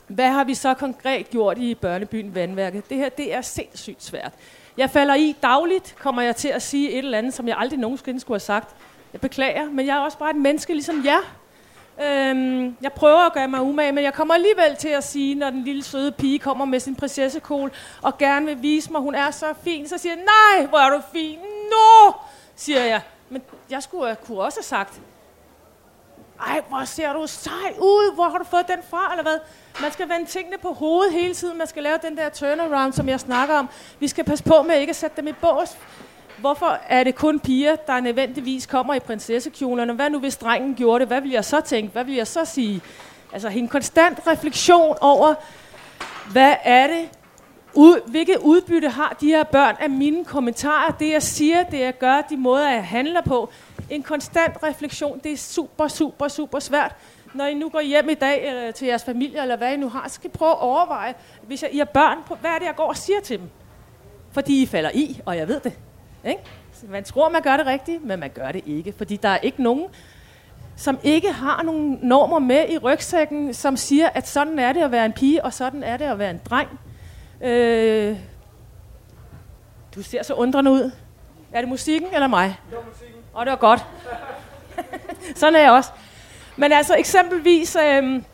[0.07, 2.89] hvad har vi så konkret gjort i børnebyen Vandværket?
[2.89, 4.33] Det her, det er sindssygt svært.
[4.77, 7.79] Jeg falder i dagligt, kommer jeg til at sige et eller andet, som jeg aldrig
[7.79, 8.75] nogensinde skulle have sagt.
[9.13, 11.19] Jeg beklager, men jeg er også bare et menneske ligesom jer.
[12.03, 15.49] Øhm, jeg prøver at gøre mig umage, men jeg kommer alligevel til at sige, når
[15.49, 19.31] den lille søde pige kommer med sin prinsessekål og gerne vil vise mig, hun er
[19.31, 21.39] så fin, så siger jeg, nej, hvor er du fin.
[21.71, 22.11] no,
[22.55, 23.01] siger jeg.
[23.29, 25.01] Men jeg skulle kunne også have sagt,
[26.47, 29.37] ej, hvor ser du sej ud, hvor har du fået den fra, eller hvad?
[29.81, 33.09] Man skal vende tingene på hovedet hele tiden, man skal lave den der turnaround, som
[33.09, 33.69] jeg snakker om.
[33.99, 35.77] Vi skal passe på med ikke at sætte dem i bås.
[36.37, 39.93] Hvorfor er det kun piger, der nødvendigvis kommer i prinsessekjolerne?
[39.93, 41.07] Hvad nu hvis drengen gjorde det?
[41.07, 41.91] Hvad vil jeg så tænke?
[41.91, 42.81] Hvad vil jeg så sige?
[43.33, 45.33] Altså en konstant refleksion over,
[46.31, 47.09] hvad er det,
[47.73, 51.97] ud, hvilket udbytte har de her børn af mine kommentarer, det jeg siger, det jeg
[51.97, 53.49] gør, de måder jeg handler på.
[53.91, 56.95] En konstant refleksion, det er super, super, super svært.
[57.33, 59.89] Når I nu går hjem i dag eller til jeres familie, eller hvad I nu
[59.89, 62.65] har, så skal I prøve at overveje, hvis jeg, I har børn, hvad er det,
[62.65, 63.49] jeg går og siger til dem?
[64.31, 65.73] Fordi I falder i, og jeg ved det.
[66.25, 66.41] Ikke?
[66.89, 68.93] Man tror, man gør det rigtigt, men man gør det ikke.
[68.97, 69.87] Fordi der er ikke nogen,
[70.75, 74.91] som ikke har nogle normer med i rygsækken, som siger, at sådan er det at
[74.91, 76.69] være en pige, og sådan er det at være en dreng.
[77.41, 78.17] Øh,
[79.95, 80.91] du ser så undrende ud.
[81.51, 82.57] Er det musikken eller mig?
[82.69, 83.10] Det var musikken.
[83.33, 83.85] Og det var godt.
[85.39, 85.89] sådan er jeg også.
[86.57, 88.25] Men altså eksempelvis, øhm,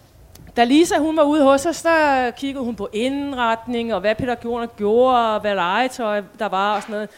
[0.57, 4.67] da Lisa hun var ude hos os, der kiggede hun på indretning, og hvad pædagogerne
[4.67, 7.10] gjorde, og hvad legetøj der var og sådan noget.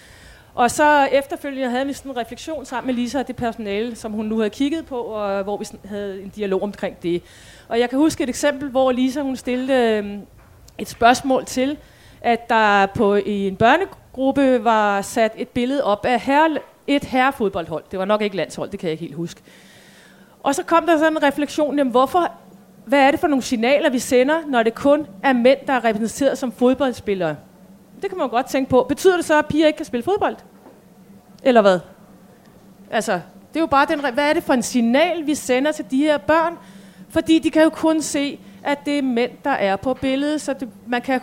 [0.56, 4.12] Og så efterfølgende havde vi sådan en refleksion sammen med Lisa og det personale, som
[4.12, 7.24] hun nu havde kigget på, og hvor vi havde en dialog omkring det.
[7.68, 10.22] Og jeg kan huske et eksempel, hvor Lisa hun stillede øhm,
[10.78, 11.78] et spørgsmål til,
[12.22, 16.58] at der på i en børnegruppe var sat et billede op af herre,
[16.96, 17.84] et herrefodboldhold.
[17.92, 19.42] Det var nok ikke landshold, det kan jeg ikke helt huske.
[20.44, 22.32] Og så kom der sådan en refleksion, jamen hvorfor,
[22.86, 25.84] hvad er det for nogle signaler, vi sender, når det kun er mænd, der er
[25.84, 27.36] repræsenteret som fodboldspillere?
[28.02, 28.86] Det kan man godt tænke på.
[28.90, 30.36] Betyder det så, at piger ikke kan spille fodbold?
[31.44, 31.80] Eller hvad?
[32.92, 33.14] Altså,
[33.54, 35.98] det er jo bare den, hvad er det for en signal, vi sender til de
[35.98, 36.58] her børn?
[37.10, 40.54] Fordi de kan jo kun se, at det er mænd, der er på billedet, så
[40.54, 41.22] det, man, kan,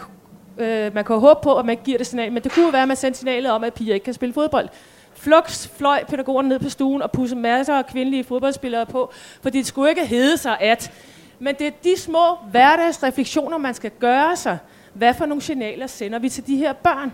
[0.59, 2.33] øh, man kan håbe på, at man giver det signal.
[2.33, 4.33] Men det kunne jo være, at man sender signalet om, at piger ikke kan spille
[4.33, 4.69] fodbold.
[5.17, 9.67] Flux fløj pædagogerne ned på stuen og pudsede masser af kvindelige fodboldspillere på, for det
[9.67, 10.93] skulle ikke hedde sig at.
[11.39, 14.59] Men det er de små hverdagsrefleksioner, man skal gøre sig.
[14.93, 17.13] Hvad for nogle signaler sender vi til de her børn?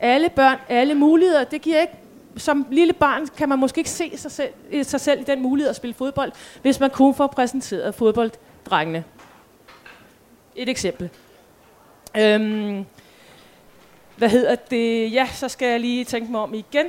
[0.00, 1.44] Alle børn, alle muligheder.
[1.44, 1.92] Det giver ikke
[2.36, 5.42] som lille barn kan man måske ikke se sig selv, øh, sig selv i den
[5.42, 9.04] mulighed at spille fodbold, hvis man kun får præsenteret fodbolddrengene.
[10.56, 11.10] Et eksempel.
[12.18, 12.84] Øhm,
[14.16, 15.12] hvad hedder det?
[15.12, 16.86] Ja, så skal jeg lige tænke mig om igen.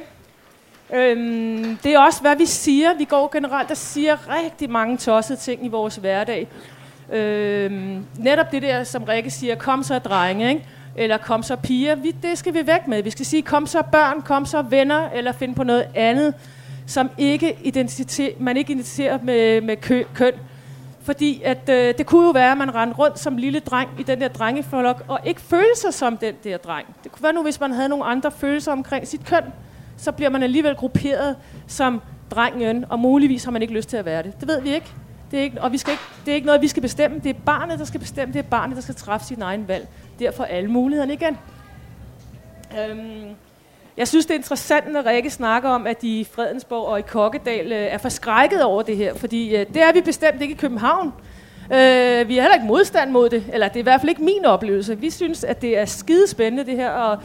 [0.93, 2.97] Øhm, det er også, hvad vi siger.
[2.97, 6.47] Vi går generelt og siger rigtig mange tossede ting i vores hverdag.
[7.11, 10.65] Øhm, netop det der, som Rikke siger, kom så drenge, ikke?
[10.97, 13.03] eller kom så piger, vi, det skal vi væk med.
[13.03, 16.33] Vi skal sige, kom så børn, kom så venner, eller finde på noget andet,
[16.87, 20.33] som ikke identitet, man ikke identificerer med, med kø, køn.
[21.01, 24.03] Fordi at, øh, det kunne jo være, at man rendte rundt som lille dreng i
[24.03, 26.87] den der drengeflok, og ikke følte sig som den der dreng.
[27.03, 29.43] Det kunne være nu, hvis man havde nogle andre følelser omkring sit køn,
[29.97, 31.35] så bliver man alligevel grupperet
[31.67, 34.39] som drengen, og muligvis har man ikke lyst til at være det.
[34.39, 34.93] Det ved vi ikke.
[35.31, 37.19] Det er ikke, og vi skal ikke, det er ikke noget, vi skal bestemme.
[37.23, 38.33] Det er barnet, der skal bestemme.
[38.33, 39.87] Det er barnet, der skal træffe sin egen valg.
[40.19, 41.37] Derfor alle mulighederne igen.
[42.79, 43.35] Øhm,
[43.97, 47.01] jeg synes, det er interessant, når Rikke snakker om, at de i Fredensborg og i
[47.01, 49.13] Kokkedal øh, er forskrækket over det her.
[49.13, 51.13] Fordi øh, det er vi bestemt ikke i København.
[51.73, 53.43] Øh, vi har heller ikke modstand mod det.
[53.53, 54.99] Eller det er i hvert fald ikke min oplevelse.
[54.99, 56.89] Vi synes, at det er skidespændende det her.
[56.89, 57.19] Og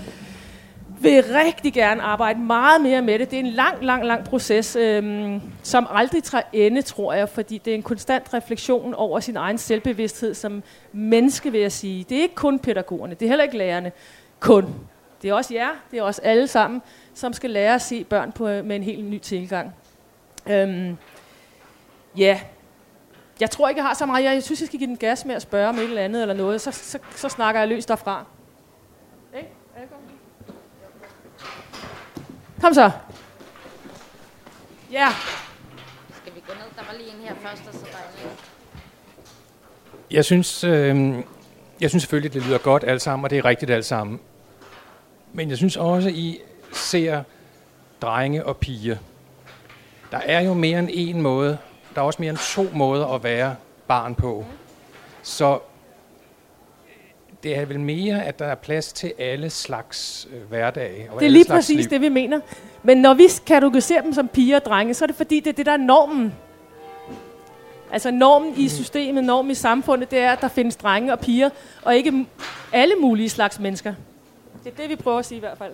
[1.02, 3.30] vil rigtig gerne arbejde meget mere med det.
[3.30, 7.58] Det er en lang, lang, lang proces, øhm, som aldrig træder ende, tror jeg, fordi
[7.58, 10.62] det er en konstant refleksion over sin egen selvbevidsthed som
[10.92, 12.04] menneske, vil jeg sige.
[12.08, 13.92] Det er ikke kun pædagogerne, det er heller ikke lærerne.
[14.40, 14.74] Kun.
[15.22, 16.82] Det er også jer, det er også alle sammen,
[17.14, 19.74] som skal lære at se børn på, øh, med en helt ny tilgang.
[20.50, 20.96] Øhm,
[22.16, 22.40] ja,
[23.40, 24.24] jeg tror ikke, jeg har så meget.
[24.24, 26.34] Jeg synes, jeg skal give den gas med at spørge om et eller andet eller
[26.34, 26.60] noget.
[26.60, 28.24] Så, så, så snakker jeg løs derfra.
[29.36, 29.48] Ikke?
[29.76, 29.82] Okay.
[29.82, 30.21] Er
[32.62, 32.90] Kom så.
[34.92, 35.09] Ja.
[36.22, 36.64] Skal vi gå ned?
[36.77, 38.37] Der var lige en her først, og så der en
[40.11, 41.14] Jeg synes, øh,
[41.81, 44.20] jeg synes selvfølgelig, det lyder godt alt sammen, og det er rigtigt alt sammen.
[45.33, 46.40] Men jeg synes også, I
[46.72, 47.22] ser
[48.03, 48.96] drenge og piger.
[50.11, 51.59] Der er jo mere end en måde.
[51.94, 53.57] Der er også mere end to måder at være
[53.88, 54.46] barn på.
[55.22, 55.59] Så
[57.42, 61.11] det er vel mere, at der er plads til alle slags øh, hverdage.
[61.11, 61.90] Og det er lige præcis liv.
[61.90, 62.40] det, vi mener.
[62.83, 65.55] Men når vi kategoriserer dem som piger og drenge, så er det fordi, det er
[65.55, 66.35] det, der er normen.
[67.92, 68.68] Altså normen i mm.
[68.68, 71.50] systemet, normen i samfundet, det er, at der findes drenge og piger,
[71.83, 72.26] og ikke
[72.72, 73.94] alle mulige slags mennesker.
[74.64, 75.72] Det er det, vi prøver at sige i hvert fald.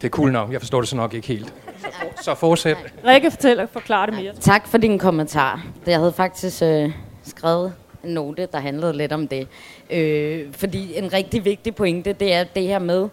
[0.00, 0.52] Det er cool nok.
[0.52, 1.54] Jeg forstår det så nok ikke helt.
[1.78, 2.76] Så, for, så fortsæt.
[3.06, 4.32] Rikke fortæller, forklarer det mere.
[4.40, 5.64] Tak for din kommentar.
[5.86, 6.92] Jeg havde faktisk øh,
[7.24, 9.48] skrevet note, der handlede lidt om det.
[9.90, 13.08] Øh, fordi en rigtig vigtig pointe, det er det her med,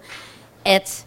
[0.66, 1.06] at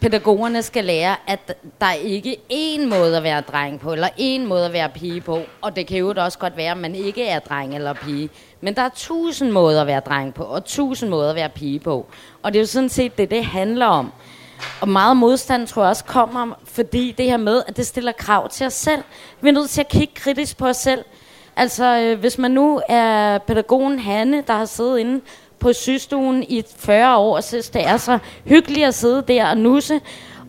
[0.00, 4.40] pædagogerne skal lære, at der er ikke én måde at være dreng på, eller én
[4.40, 5.40] måde at være pige på.
[5.60, 8.30] Og det kan jo også godt være, at man ikke er dreng eller pige.
[8.60, 11.78] Men der er tusind måder at være dreng på, og tusind måder at være pige
[11.78, 12.06] på.
[12.42, 14.12] Og det er jo sådan set det, det handler om.
[14.80, 18.48] Og meget modstand tror jeg også kommer, fordi det her med, at det stiller krav
[18.48, 19.02] til os selv.
[19.40, 21.04] Vi er nødt til at kigge kritisk på os selv.
[21.56, 25.20] Altså, øh, hvis man nu er pædagogen Hanne, der har siddet inde
[25.58, 29.56] på sygestuen i 40 år, og synes, det er så hyggeligt at sidde der og
[29.56, 30.00] nusse,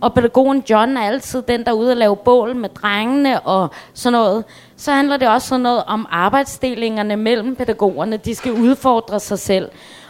[0.02, 3.70] og pædagogen John er altid den, der er ude og lave bål med drengene og
[3.94, 4.44] sådan noget,
[4.78, 8.18] så handler det også sådan noget om arbejdsdelingerne mellem pædagogerne.
[8.18, 9.70] De skal udfordre sig selv.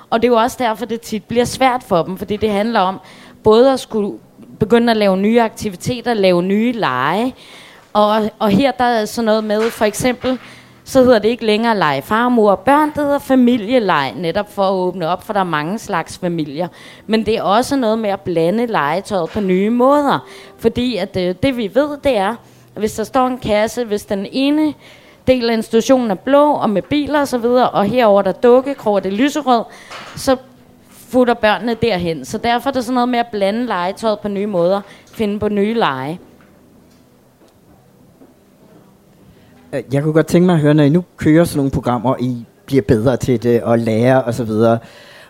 [0.10, 2.80] Og det er jo også derfor, det tit bliver svært for dem, fordi det handler
[2.80, 3.00] om
[3.44, 4.20] både at skulle
[4.60, 7.36] begynde at lave nye aktiviteter, lave nye lege,
[7.94, 10.40] og, og her der er sådan noget med, for eksempel,
[10.88, 14.63] så hedder det ikke længere lege far, mor og børn, det hedder familieleg, netop for
[14.63, 16.67] at åbne op, for der er mange slags familier.
[17.08, 21.30] Men det er også noget med at blande legetøjet på nye måder, fordi at det,
[21.30, 22.30] øh, det vi ved, det er,
[22.76, 24.73] at hvis der står en kasse, hvis den ene
[25.28, 29.00] del af institutionen er blå og med biler osv., og, og herover der dukke, kroger
[29.00, 29.63] det lyserød,
[30.15, 30.38] så
[30.89, 32.26] futter børnene derhen.
[32.26, 34.82] Så derfor er det sådan noget med at blande legetøjet på nye måder,
[35.13, 36.12] finde på nye lege.
[36.13, 36.28] Øh,
[39.72, 42.22] jeg kunne godt tænke mig at høre, når I nu kører sådan nogle programmer, og
[42.22, 44.80] I bliver bedre til det, og lærer og så videre,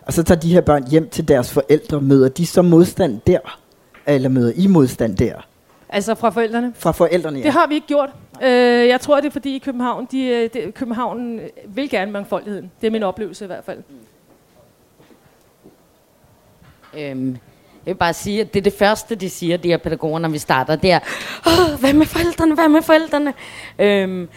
[0.01, 3.59] og så tager de her børn hjem til deres forældre, møder de så modstand der?
[4.05, 5.33] Eller møder I modstand der?
[5.89, 6.73] Altså fra forældrene?
[6.75, 7.45] Fra forældrene, ja.
[7.45, 8.09] Det har vi ikke gjort.
[8.43, 12.71] Øh, jeg tror, det er fordi i København, de, øh, de, København vil gerne mangfoldigheden.
[12.81, 13.79] Det er min oplevelse i hvert fald.
[16.97, 17.37] Øhm,
[17.87, 20.29] jeg vil bare sige, at det er det første, de siger, de her pædagoger, når
[20.29, 20.99] vi starter, det er,
[21.47, 23.33] Åh, hvad med forældrene, hvad med forældrene?
[23.79, 24.29] Øhm,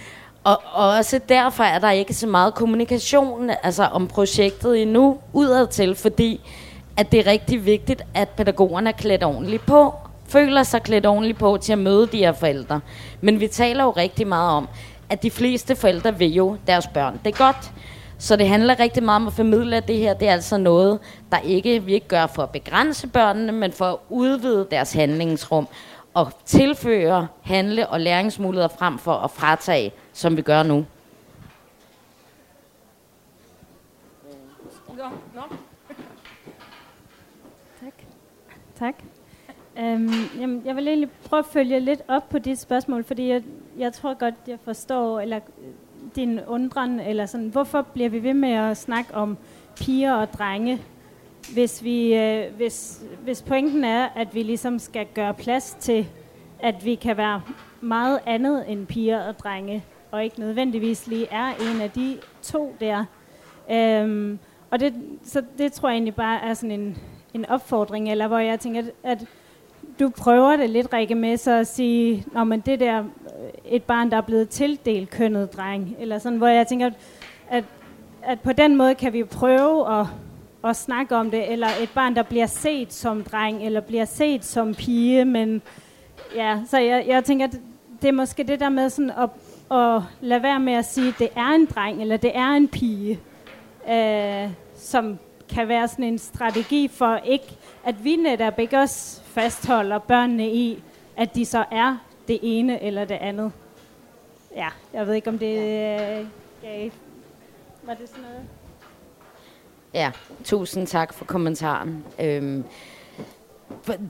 [0.45, 5.67] og, og også derfor er der ikke så meget kommunikation altså om projektet endnu udad
[5.67, 6.41] til, fordi
[6.97, 9.95] at det er rigtig vigtigt, at pædagogerne er klædt ordentligt på,
[10.29, 12.81] føler sig klædt ordentligt på til at møde de her forældre.
[13.21, 14.69] Men vi taler jo rigtig meget om,
[15.09, 17.73] at de fleste forældre vil jo deres børn det er godt.
[18.21, 20.99] Så det handler rigtig meget om at formidle, at det her det er altså noget,
[21.33, 25.69] der ikke vi ikke gør for at begrænse børnene, men for at udvide deres handlingsrum
[26.15, 30.87] og tilføre handle- og læringsmuligheder frem for at fratage, som vi gør nu.
[37.81, 37.95] Tak.
[38.79, 38.95] Tak.
[39.77, 43.43] Um, jamen, jeg vil egentlig prøve at følge lidt op på dit spørgsmål, fordi jeg,
[43.79, 45.41] jeg tror godt, jeg forstår, eller
[46.17, 49.37] din undren, eller sådan, hvorfor bliver vi ved med at snakke om
[49.77, 50.83] piger og drenge,
[51.53, 56.07] hvis, vi, øh, hvis, hvis pointen er, at vi ligesom skal gøre plads til,
[56.59, 57.43] at vi kan være
[57.81, 62.77] meget andet end piger og drenge, og ikke nødvendigvis lige er en af de to
[62.81, 63.05] der.
[63.71, 64.39] Øhm,
[64.71, 66.99] og det, så det tror jeg egentlig bare er sådan en,
[67.35, 69.27] en opfordring, eller hvor jeg tænker, at, at
[70.01, 73.05] du prøver det lidt, Rikke, med så at sige, Nå, men det der,
[73.71, 76.91] et barn, der er blevet tildelt kønnet dreng, eller sådan, hvor jeg tænker,
[77.51, 77.65] at,
[78.23, 80.07] at på den måde kan vi prøve at,
[80.65, 84.45] at snakke om det, eller et barn, der bliver set som dreng, eller bliver set
[84.45, 85.63] som pige, men
[86.35, 87.61] ja, så jeg, jeg tænker, at
[88.03, 89.31] det er måske det der med sådan at,
[89.79, 92.69] at lade være med at sige, at det er en dreng, eller det er en
[92.69, 93.21] pige,
[93.91, 95.19] øh, som
[95.55, 100.83] kan være sådan en strategi for ikke, at vi netop ikke også fastholder børnene i,
[101.17, 101.97] at de så er
[102.31, 103.53] det ene eller det andet.
[104.57, 106.27] Ja, jeg ved ikke, om det øh,
[106.63, 106.91] gav...
[107.83, 108.43] Var det sådan noget?
[109.95, 110.11] Ja,
[110.45, 112.05] tusind tak for kommentaren.
[112.21, 112.65] Øhm,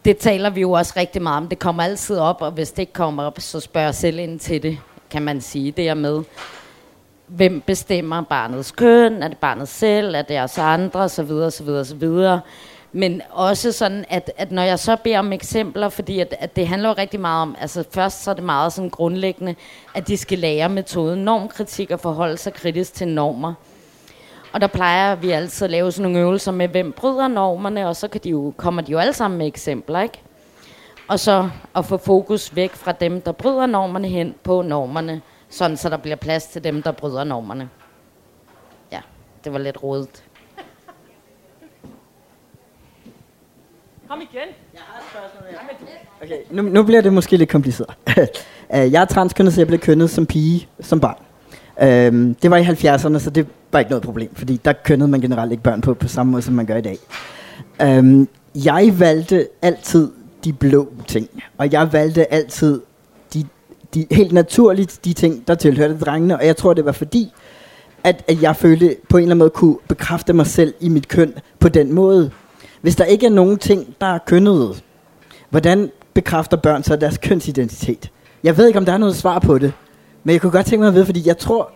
[0.05, 1.49] det taler vi jo også rigtig meget om.
[1.49, 4.63] Det kommer altid op, og hvis det ikke kommer op, så spørger selv ind til
[4.63, 4.79] det,
[5.11, 5.73] kan man sige.
[5.73, 6.23] Det er med,
[7.27, 9.23] hvem bestemmer barnets køn?
[9.23, 10.15] Er det barnet selv?
[10.15, 11.09] Er det os andre?
[11.09, 12.41] Så videre, så videre, så videre.
[12.93, 16.69] Men også sådan, at, at når jeg så beder om eksempler, fordi at, at det
[16.69, 19.55] handler jo rigtig meget om, altså først så er det meget sådan grundlæggende,
[19.95, 23.55] at de skal lære metoden normkritik og forholde sig kritisk til normer.
[24.53, 27.97] Og der plejer vi altid at lave sådan nogle øvelser med, hvem bryder normerne, og
[27.97, 30.21] så kan de jo, kommer de jo alle sammen med eksempler, ikke?
[31.09, 35.77] Og så at få fokus væk fra dem, der bryder normerne hen på normerne, sådan
[35.77, 37.69] så der bliver plads til dem, der bryder normerne.
[38.93, 39.01] Ja,
[39.45, 40.25] det var lidt rodet.
[44.11, 44.49] Kom igen.
[44.75, 45.45] Jeg har et spørgsmål
[46.23, 47.91] Okay, nu, nu bliver det måske lidt kompliceret.
[48.75, 51.17] Øh, jeg er transkønnet, så jeg blev kønnet som pige, som barn.
[52.13, 55.21] Um, det var i 70'erne, så det var ikke noget problem, fordi der kønnede man
[55.21, 56.99] generelt ikke børn på, på samme måde, som man gør i dag.
[57.99, 60.11] Um, jeg valgte altid
[60.45, 61.29] de blå ting.
[61.59, 62.81] Og jeg valgte altid
[63.35, 63.47] de,
[63.95, 66.37] de, helt naturligt de ting, der tilhørte drengene.
[66.37, 67.33] Og jeg tror, det var fordi,
[68.05, 71.09] at, at jeg følte på en eller anden måde kunne bekræfte mig selv i mit
[71.09, 72.31] køn på den måde.
[72.81, 74.75] Hvis der ikke er nogen ting, der er kønnede,
[75.51, 78.11] hvordan bekræfter børn så deres kønsidentitet?
[78.45, 79.73] Jeg ved ikke, om der er noget svar på det,
[80.25, 81.71] men jeg kunne godt tænke mig at vide, fordi jeg tror,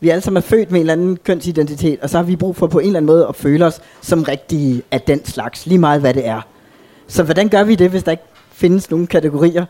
[0.00, 2.56] vi alle sammen er født med en eller anden kønsidentitet, og så har vi brug
[2.56, 5.78] for på en eller anden måde at føle os som rigtige af den slags, lige
[5.78, 6.40] meget hvad det er.
[7.06, 8.22] Så hvordan gør vi det, hvis der ikke
[8.52, 9.64] findes nogen kategorier?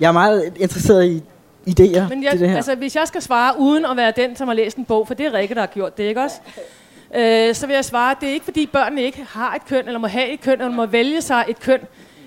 [0.00, 1.22] Jeg er meget interesseret i
[1.68, 2.56] idéer Men jeg, til det her.
[2.56, 5.14] altså, hvis jeg skal svare uden at være den, som har læst en bog, for
[5.14, 6.36] det er Rikke, der har gjort det, ikke også?
[7.14, 9.86] Øh, så vil jeg svare, at det er ikke fordi børnene ikke har et køn,
[9.86, 11.80] eller må have et køn, eller må vælge sig et køn,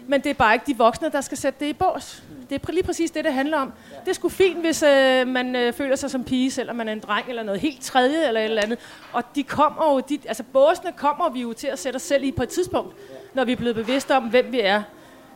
[0.08, 2.24] men det er bare ikke de voksne, der skal sætte det i bås.
[2.50, 3.74] Det er lige præcis det, det handler om.
[4.06, 6.94] Det er sgu fint, hvis øh, man øh, føler sig som pige, selvom man er
[6.94, 8.80] en dreng eller noget helt tredje eller et eller andet.
[9.14, 12.24] Og de kommer jo, de, altså båsene kommer vi jo til at sætte os selv
[12.24, 12.96] i på et tidspunkt,
[13.34, 14.84] når vi er blevet bevidste om, hvem vi er.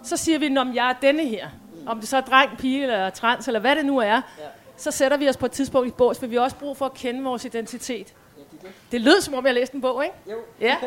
[0.03, 1.47] Så siger vi, om jeg er denne her.
[1.85, 4.21] Om det så er dreng, pige eller trans, eller hvad det nu er.
[4.77, 6.85] Så sætter vi os på et tidspunkt i bås, for vi har også brug for
[6.85, 8.13] at kende vores identitet.
[8.91, 10.15] Det lød, som om jeg læste en bog, ikke?
[10.31, 10.37] Jo.
[10.61, 10.75] Ja.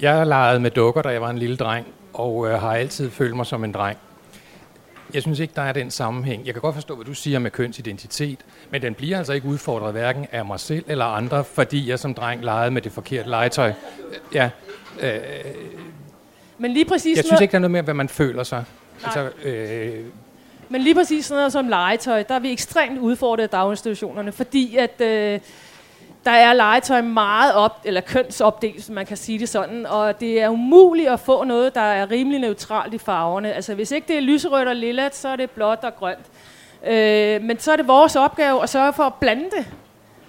[0.00, 3.36] Jeg legede med dukker, da jeg var en lille dreng, og øh, har altid følt
[3.36, 3.98] mig som en dreng.
[5.14, 6.46] Jeg synes ikke, der er den sammenhæng.
[6.46, 8.38] Jeg kan godt forstå, hvad du siger med kønsidentitet,
[8.70, 12.14] men den bliver altså ikke udfordret hverken af mig selv eller andre, fordi jeg som
[12.14, 13.72] dreng legede med det forkerte legetøj.
[14.34, 14.50] Ja,
[15.00, 15.20] øh,
[16.58, 18.64] Men lige præcis jeg synes ikke, der er noget med, hvad man føler sig.
[19.02, 19.12] Nej.
[19.16, 20.04] Altså, øh,
[20.72, 24.76] men lige præcis sådan noget som legetøj, der er vi ekstremt udfordret af daginstitutionerne, fordi
[24.76, 25.40] at øh,
[26.24, 30.40] der er legetøj meget op, eller kønsopdelt, som man kan sige det sådan, og det
[30.40, 33.52] er umuligt at få noget, der er rimelig neutralt i farverne.
[33.52, 36.26] Altså hvis ikke det er lyserødt og lilla, så er det blåt og grønt.
[36.86, 39.66] Øh, men så er det vores opgave at sørge for at blande det.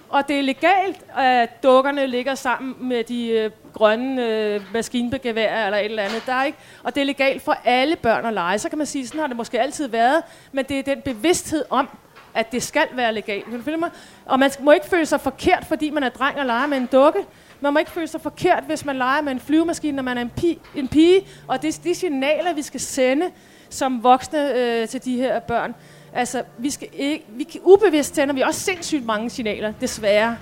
[0.08, 5.78] Og det er legalt, at dukkerne ligger sammen med de øh, grønne øh, maskinbegeværer eller
[5.78, 6.22] et eller andet.
[6.26, 8.58] Der er ikke, og det er legalt for alle børn at lege.
[8.58, 11.64] Så kan man sige, sådan har det måske altid været, men det er den bevidsthed
[11.70, 11.88] om,
[12.34, 13.44] at det skal være legalt.
[13.44, 13.90] Kan du følge mig?
[14.26, 16.86] Og man må ikke føle sig forkert, fordi man er dreng og leger med en
[16.86, 17.18] dukke.
[17.60, 20.22] Man må ikke føle sig forkert, hvis man leger med en flyvemaskine, når man er
[20.22, 21.26] en, pi, en pige.
[21.48, 23.30] Og det er de signaler, vi skal sende
[23.70, 25.74] som voksne øh, til de her børn.
[26.14, 30.36] Altså, vi skal ikke, vi kan, ubevidst sender vi også sindssygt mange signaler, desværre.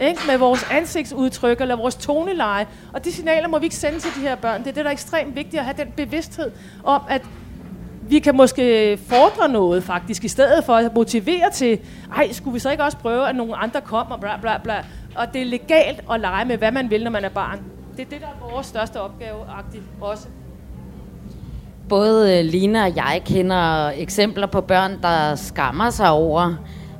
[0.00, 0.20] Ikke?
[0.26, 2.66] Med vores ansigtsudtryk eller vores toneleje.
[2.92, 4.60] Og de signaler må vi ikke sende til de her børn.
[4.60, 6.50] Det er det, der er ekstremt vigtigt at have den bevidsthed
[6.84, 7.22] om, at
[8.08, 11.78] vi kan måske fordre noget faktisk, i stedet for at motivere til,
[12.16, 14.84] ej, skulle vi så ikke også prøve, at nogle andre kommer, bla bla bla.
[15.16, 17.60] Og det er legalt at lege med, hvad man vil, når man er barn.
[17.96, 20.28] Det er det, der er vores største opgave, agtigt også.
[21.88, 26.54] Både øh, Lina og jeg kender eksempler på børn, der skammer sig over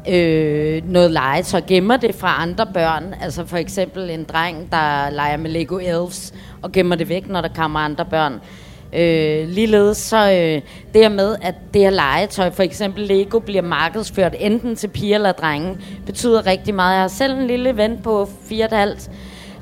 [0.09, 3.14] øh, noget legetøj, gemmer det fra andre børn.
[3.22, 7.40] Altså for eksempel en dreng, der leger med Lego Elves og gemmer det væk, når
[7.40, 8.40] der kommer andre børn.
[8.92, 10.62] Øh, ligeledes så øh,
[10.94, 15.14] det her med, at det her legetøj, for eksempel Lego, bliver markedsført enten til piger
[15.14, 15.76] eller drenge,
[16.07, 16.94] betyder rigtig meget.
[16.94, 19.11] Jeg har selv en lille ven på 4,5,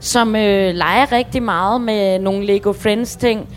[0.00, 3.48] som øh, leger rigtig meget med nogle Lego Friends ting,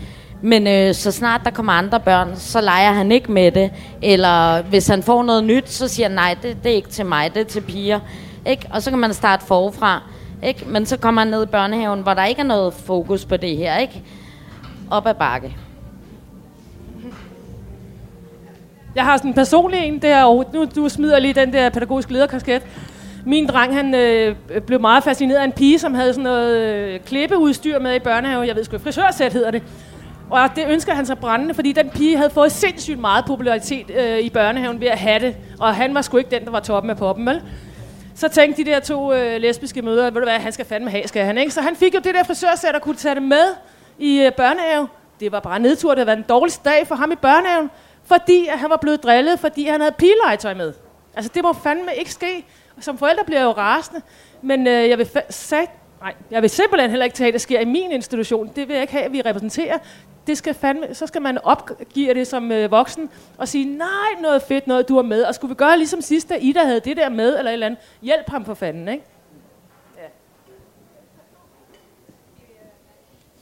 [0.42, 3.70] men øh, så snart der kommer andre børn, så leger han ikke med det.
[4.02, 7.06] Eller hvis han får noget nyt, så siger han, nej, det, det er ikke til
[7.06, 8.00] mig, det er til piger.
[8.46, 8.66] Ikke?
[8.70, 10.02] Og så kan man starte forfra.
[10.42, 10.64] Ikke?
[10.68, 13.56] Men så kommer han ned i børnehaven, hvor der ikke er noget fokus på det
[13.56, 13.78] her.
[13.78, 14.02] Ikke?
[14.90, 15.56] Op ad bakke.
[18.94, 22.12] Jeg har sådan en personlig en der, og nu du smider lige den der pædagogiske
[22.12, 22.62] lederkasket.
[23.26, 24.36] Min dreng, han øh,
[24.66, 28.46] blev meget fascineret af en pige, som havde sådan noget øh, klippeudstyr med i børnehaven.
[28.48, 29.62] Jeg ved sgu, frisørsæt hedder det.
[30.30, 34.18] Og det ønsker han sig brændende, fordi den pige havde fået sindssygt meget popularitet øh,
[34.18, 35.36] i børnehaven ved at have det.
[35.60, 37.42] Og han var sgu ikke den, der var toppen af poppen, vel?
[38.14, 41.08] Så tænkte de der to øh, lesbiske møder, ved du hvad, han skal fandme have,
[41.08, 41.50] skal han, ikke?
[41.50, 43.44] Så han fik jo det der frisørsæt og kunne tage det med
[43.98, 44.88] i øh, børnehave.
[45.20, 47.70] Det var bare nedtur, det havde været den dårligste dag for ham i børnehaven,
[48.04, 50.72] fordi at han var blevet drillet, fordi han havde pigelegetøj med.
[51.14, 52.44] Altså det må fandme ikke ske.
[52.80, 54.00] Som forældre bliver jeg jo rasende,
[54.42, 55.68] men øh, jeg vil fa- sat,
[56.02, 58.50] nej, jeg vil simpelthen heller ikke tage, at det sker i min institution.
[58.56, 59.78] Det vil jeg ikke have, at vi repræsenterer.
[60.26, 64.42] Det skal fandme, så skal man opgive det som øh, voksen og sige, nej, noget
[64.42, 65.22] fedt, noget du har med.
[65.22, 67.66] Og skulle vi gøre ligesom sidst, da Ida havde det der med, eller et eller
[67.66, 67.80] andet.
[68.02, 69.04] Hjælp ham for fanden, ikke?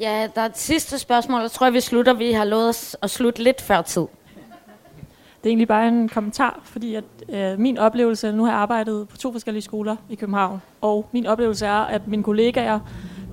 [0.01, 1.41] Ja, der er et sidste spørgsmål.
[1.41, 2.13] Jeg tror, vi slutter.
[2.13, 4.07] Vi har lovet os at slutte lidt før tid.
[5.43, 9.09] Det er egentlig bare en kommentar, fordi at, øh, min oplevelse, nu har jeg arbejdet
[9.09, 12.81] på to forskellige skoler i København, og min oplevelse er, at mine kollegaer,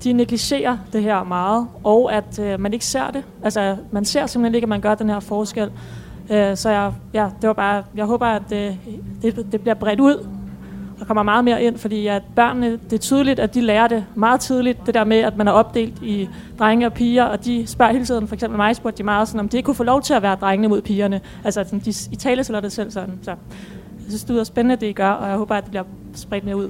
[0.04, 3.24] de negligerer det her meget, og at øh, man ikke ser det.
[3.44, 5.72] Altså, man ser simpelthen ikke, at man gør den her forskel.
[6.30, 8.78] Øh, så jeg, ja, det var bare, jeg håber, at det,
[9.22, 10.28] det, det bliver bredt ud,
[11.00, 14.06] der kommer meget mere ind, fordi at børnene, det er tydeligt, at de lærer det
[14.16, 16.30] meget tidligt, det der med, at man er opdelt i
[16.60, 19.40] drenge og piger, og de spørger hele tiden, for eksempel mig spurgte de meget sådan,
[19.40, 21.22] om de ikke kunne få lov til at være drengene mod pigerne.
[21.44, 23.20] Altså, sådan, de i tale det selv sådan.
[23.22, 23.38] Så jeg
[24.08, 25.84] synes, det er spændende, det I gør, og jeg håber, at det bliver
[26.16, 26.70] spredt mere ud.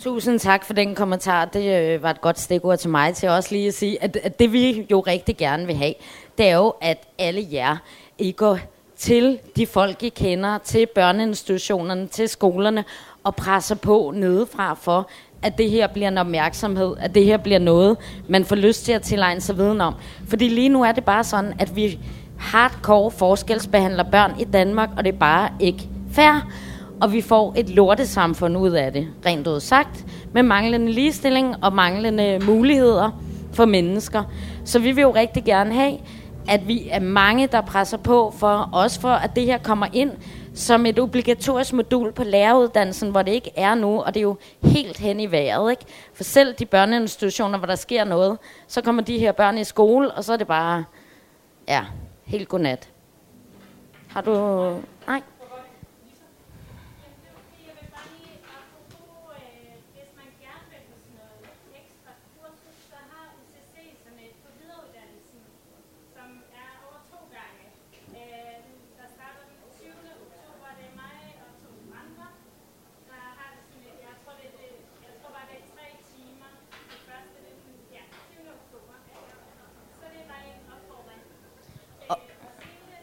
[0.00, 1.44] Tusind tak for den kommentar.
[1.44, 4.38] Det øh, var et godt stikord til mig til også lige at sige, at, at
[4.38, 5.94] det vi jo rigtig gerne vil have,
[6.38, 7.76] det er jo, at alle jer,
[8.18, 8.58] I går
[8.96, 12.84] til de folk, I kender, til børneinstitutionerne, til skolerne,
[13.24, 15.08] og presser på nedefra for,
[15.42, 17.96] at det her bliver en opmærksomhed, at det her bliver noget,
[18.28, 19.94] man får lyst til at tilegne sig viden om.
[20.28, 21.98] Fordi lige nu er det bare sådan, at vi
[22.38, 26.50] hardcore forskelsbehandler børn i Danmark, og det er bare ikke fair.
[27.00, 31.72] Og vi får et lortesamfund ud af det, rent ud sagt, med manglende ligestilling og
[31.72, 33.22] manglende muligheder
[33.52, 34.24] for mennesker.
[34.64, 35.98] Så vi vil jo rigtig gerne have,
[36.48, 40.10] at vi er mange, der presser på for, os for, at det her kommer ind
[40.54, 44.36] som et obligatorisk modul på læreruddannelsen, hvor det ikke er nu, og det er jo
[44.62, 45.70] helt hen i vejret.
[45.70, 45.84] Ikke?
[46.14, 48.38] For selv de børneinstitutioner, hvor der sker noget,
[48.68, 50.84] så kommer de her børn i skole, og så er det bare,
[51.68, 51.84] ja,
[52.24, 52.88] helt godnat.
[54.08, 54.32] Har du...
[55.06, 55.22] Nej?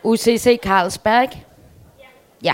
[0.07, 1.29] UCC Carlsberg?
[2.43, 2.53] Ja.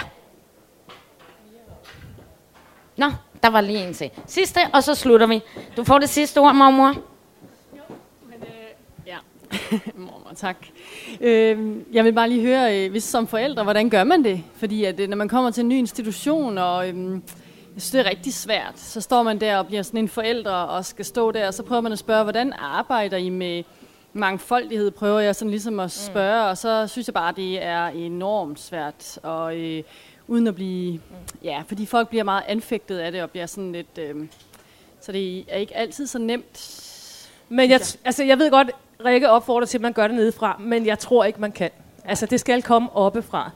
[2.97, 3.12] Nå,
[3.43, 4.10] der var lige en til.
[4.26, 5.41] Sidste, og så slutter vi.
[5.78, 6.88] Du får det sidste ord, mormor.
[6.88, 9.18] Men, øh, ja,
[9.95, 10.58] mormor, tak.
[11.22, 14.43] Øh, jeg vil bare lige høre, øh, hvis som forældre, hvordan gør man det?
[14.56, 17.12] Fordi at, øh, når man kommer til en ny institution, og øh,
[17.74, 20.68] jeg synes, det er rigtig svært, så står man der og bliver sådan en forældre,
[20.68, 23.64] og skal stå der, og så prøver man at spørge, hvordan arbejder I med
[24.14, 25.89] mangfoldighed prøver jeg sådan ligesom at mm.
[25.89, 26.49] spørge, mm.
[26.49, 29.84] og så synes jeg bare, det er enormt svært, og øh,
[30.28, 31.01] uden at blive, mm.
[31.43, 34.16] ja, fordi folk bliver meget anfægtet af det, og bliver sådan lidt, øh,
[35.01, 36.80] så det er ikke altid så nemt.
[37.49, 38.72] Men jeg, altså, jeg ved godt,
[39.05, 41.70] Rikke opfordrer til, at man gør det nedefra, men jeg tror ikke, man kan.
[42.05, 43.51] Altså, det skal komme oppefra.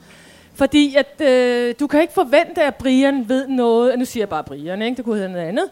[0.54, 4.44] Fordi at, øh, du kan ikke forvente, at Brian ved noget, nu siger jeg bare
[4.44, 4.96] Brian, ikke?
[4.96, 5.70] det kunne hedde noget andet,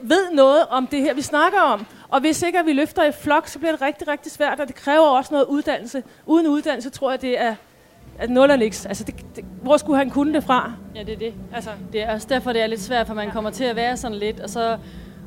[0.00, 1.86] ved noget om det her, vi snakker om.
[2.08, 4.68] Og hvis ikke at vi løfter i flok, så bliver det rigtig, rigtig svært, og
[4.68, 6.02] det kræver også noget uddannelse.
[6.26, 7.54] Uden uddannelse tror jeg, det er
[8.18, 8.86] at nul og niks.
[8.86, 10.72] Altså, det, det, hvor skulle han kunne det fra?
[10.94, 11.34] Ja, det er det.
[11.54, 11.70] Altså.
[11.92, 14.16] Det er også derfor, det er lidt svært, for man kommer til at være sådan
[14.16, 14.78] lidt, og så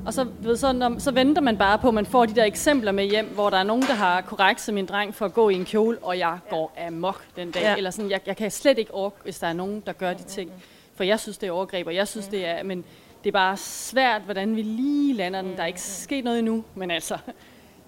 [0.06, 2.44] og så, ved, så, når, så venter man bare på, at man får de der
[2.44, 5.34] eksempler med hjem, hvor der er nogen, der har korrekt som min dreng for at
[5.34, 7.62] gå i en kjole, og jeg går amok den dag.
[7.62, 7.76] Ja.
[7.76, 10.24] Eller sådan, jeg, jeg kan slet ikke orke, hvis der er nogen, der gør de
[10.24, 10.52] ting.
[10.96, 12.64] For jeg synes, det er overgreb, og jeg synes, det er...
[12.64, 12.84] Men
[13.24, 15.56] det er bare svært, hvordan vi lige lander den.
[15.56, 17.18] Der er ikke sket noget endnu, men altså...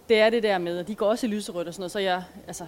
[0.10, 2.00] Det er det der med, og de går også i lyserødt og sådan noget, så
[2.00, 2.24] jeg...
[2.48, 2.66] Altså,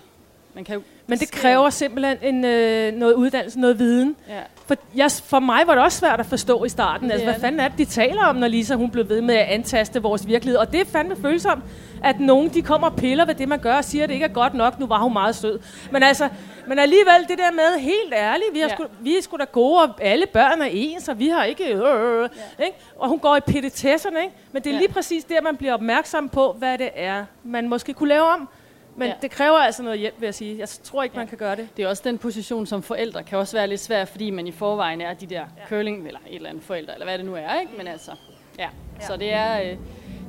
[0.53, 4.15] man kan jo Men det kræver simpelthen en, øh, noget uddannelse, noget viden.
[4.27, 4.41] Ja.
[4.67, 7.11] For, jeg, for mig var det også svært at forstå i starten.
[7.11, 9.45] Altså, hvad fanden er det, de taler om, når Lisa hun blev ved med at
[9.45, 10.57] antaste vores virkelighed?
[10.57, 11.63] Og det er fandme følsomt,
[12.03, 14.25] at nogen de kommer og piller ved det, man gør, og siger, at det ikke
[14.25, 14.79] er godt nok.
[14.79, 15.59] Nu var hun meget sød.
[15.91, 16.29] Men altså,
[16.67, 18.75] men alligevel det der med, helt ærligt, vi, har ja.
[18.75, 21.73] sku, vi er sgu da gode, og alle børn er ens, og vi har ikke...
[21.73, 22.65] Øh, øh, øh ja.
[22.65, 22.77] ikke?
[22.99, 24.35] Og hun går i petitesserne, ikke?
[24.51, 24.79] Men det er ja.
[24.79, 28.49] lige præcis der, man bliver opmærksom på, hvad det er, man måske kunne lave om.
[28.97, 29.13] Men ja.
[29.21, 30.59] det kræver altså noget hjælp, vil jeg sige.
[30.59, 31.19] Jeg tror ikke, ja.
[31.19, 31.67] man kan gøre det.
[31.77, 34.51] Det er også den position som forældre kan også være lidt svær, fordi man i
[34.51, 35.67] forvejen er de der ja.
[35.69, 37.71] curling, eller et eller andet forældre, eller hvad det nu er, ikke?
[37.77, 38.11] Men altså,
[38.59, 38.63] ja.
[39.01, 39.05] ja.
[39.05, 39.61] Så det er...
[39.61, 39.77] Øh,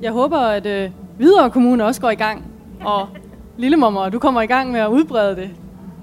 [0.02, 2.44] jeg håber, at øh, videre Kommune også går i gang,
[2.80, 3.08] og
[3.58, 5.50] Lillemommer, du kommer i gang med at udbrede det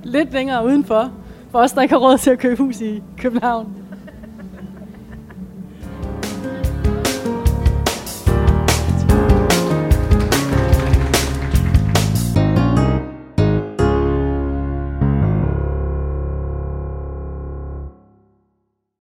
[0.04, 1.12] lidt længere udenfor,
[1.52, 3.83] for os, der ikke har råd til at købe hus i København.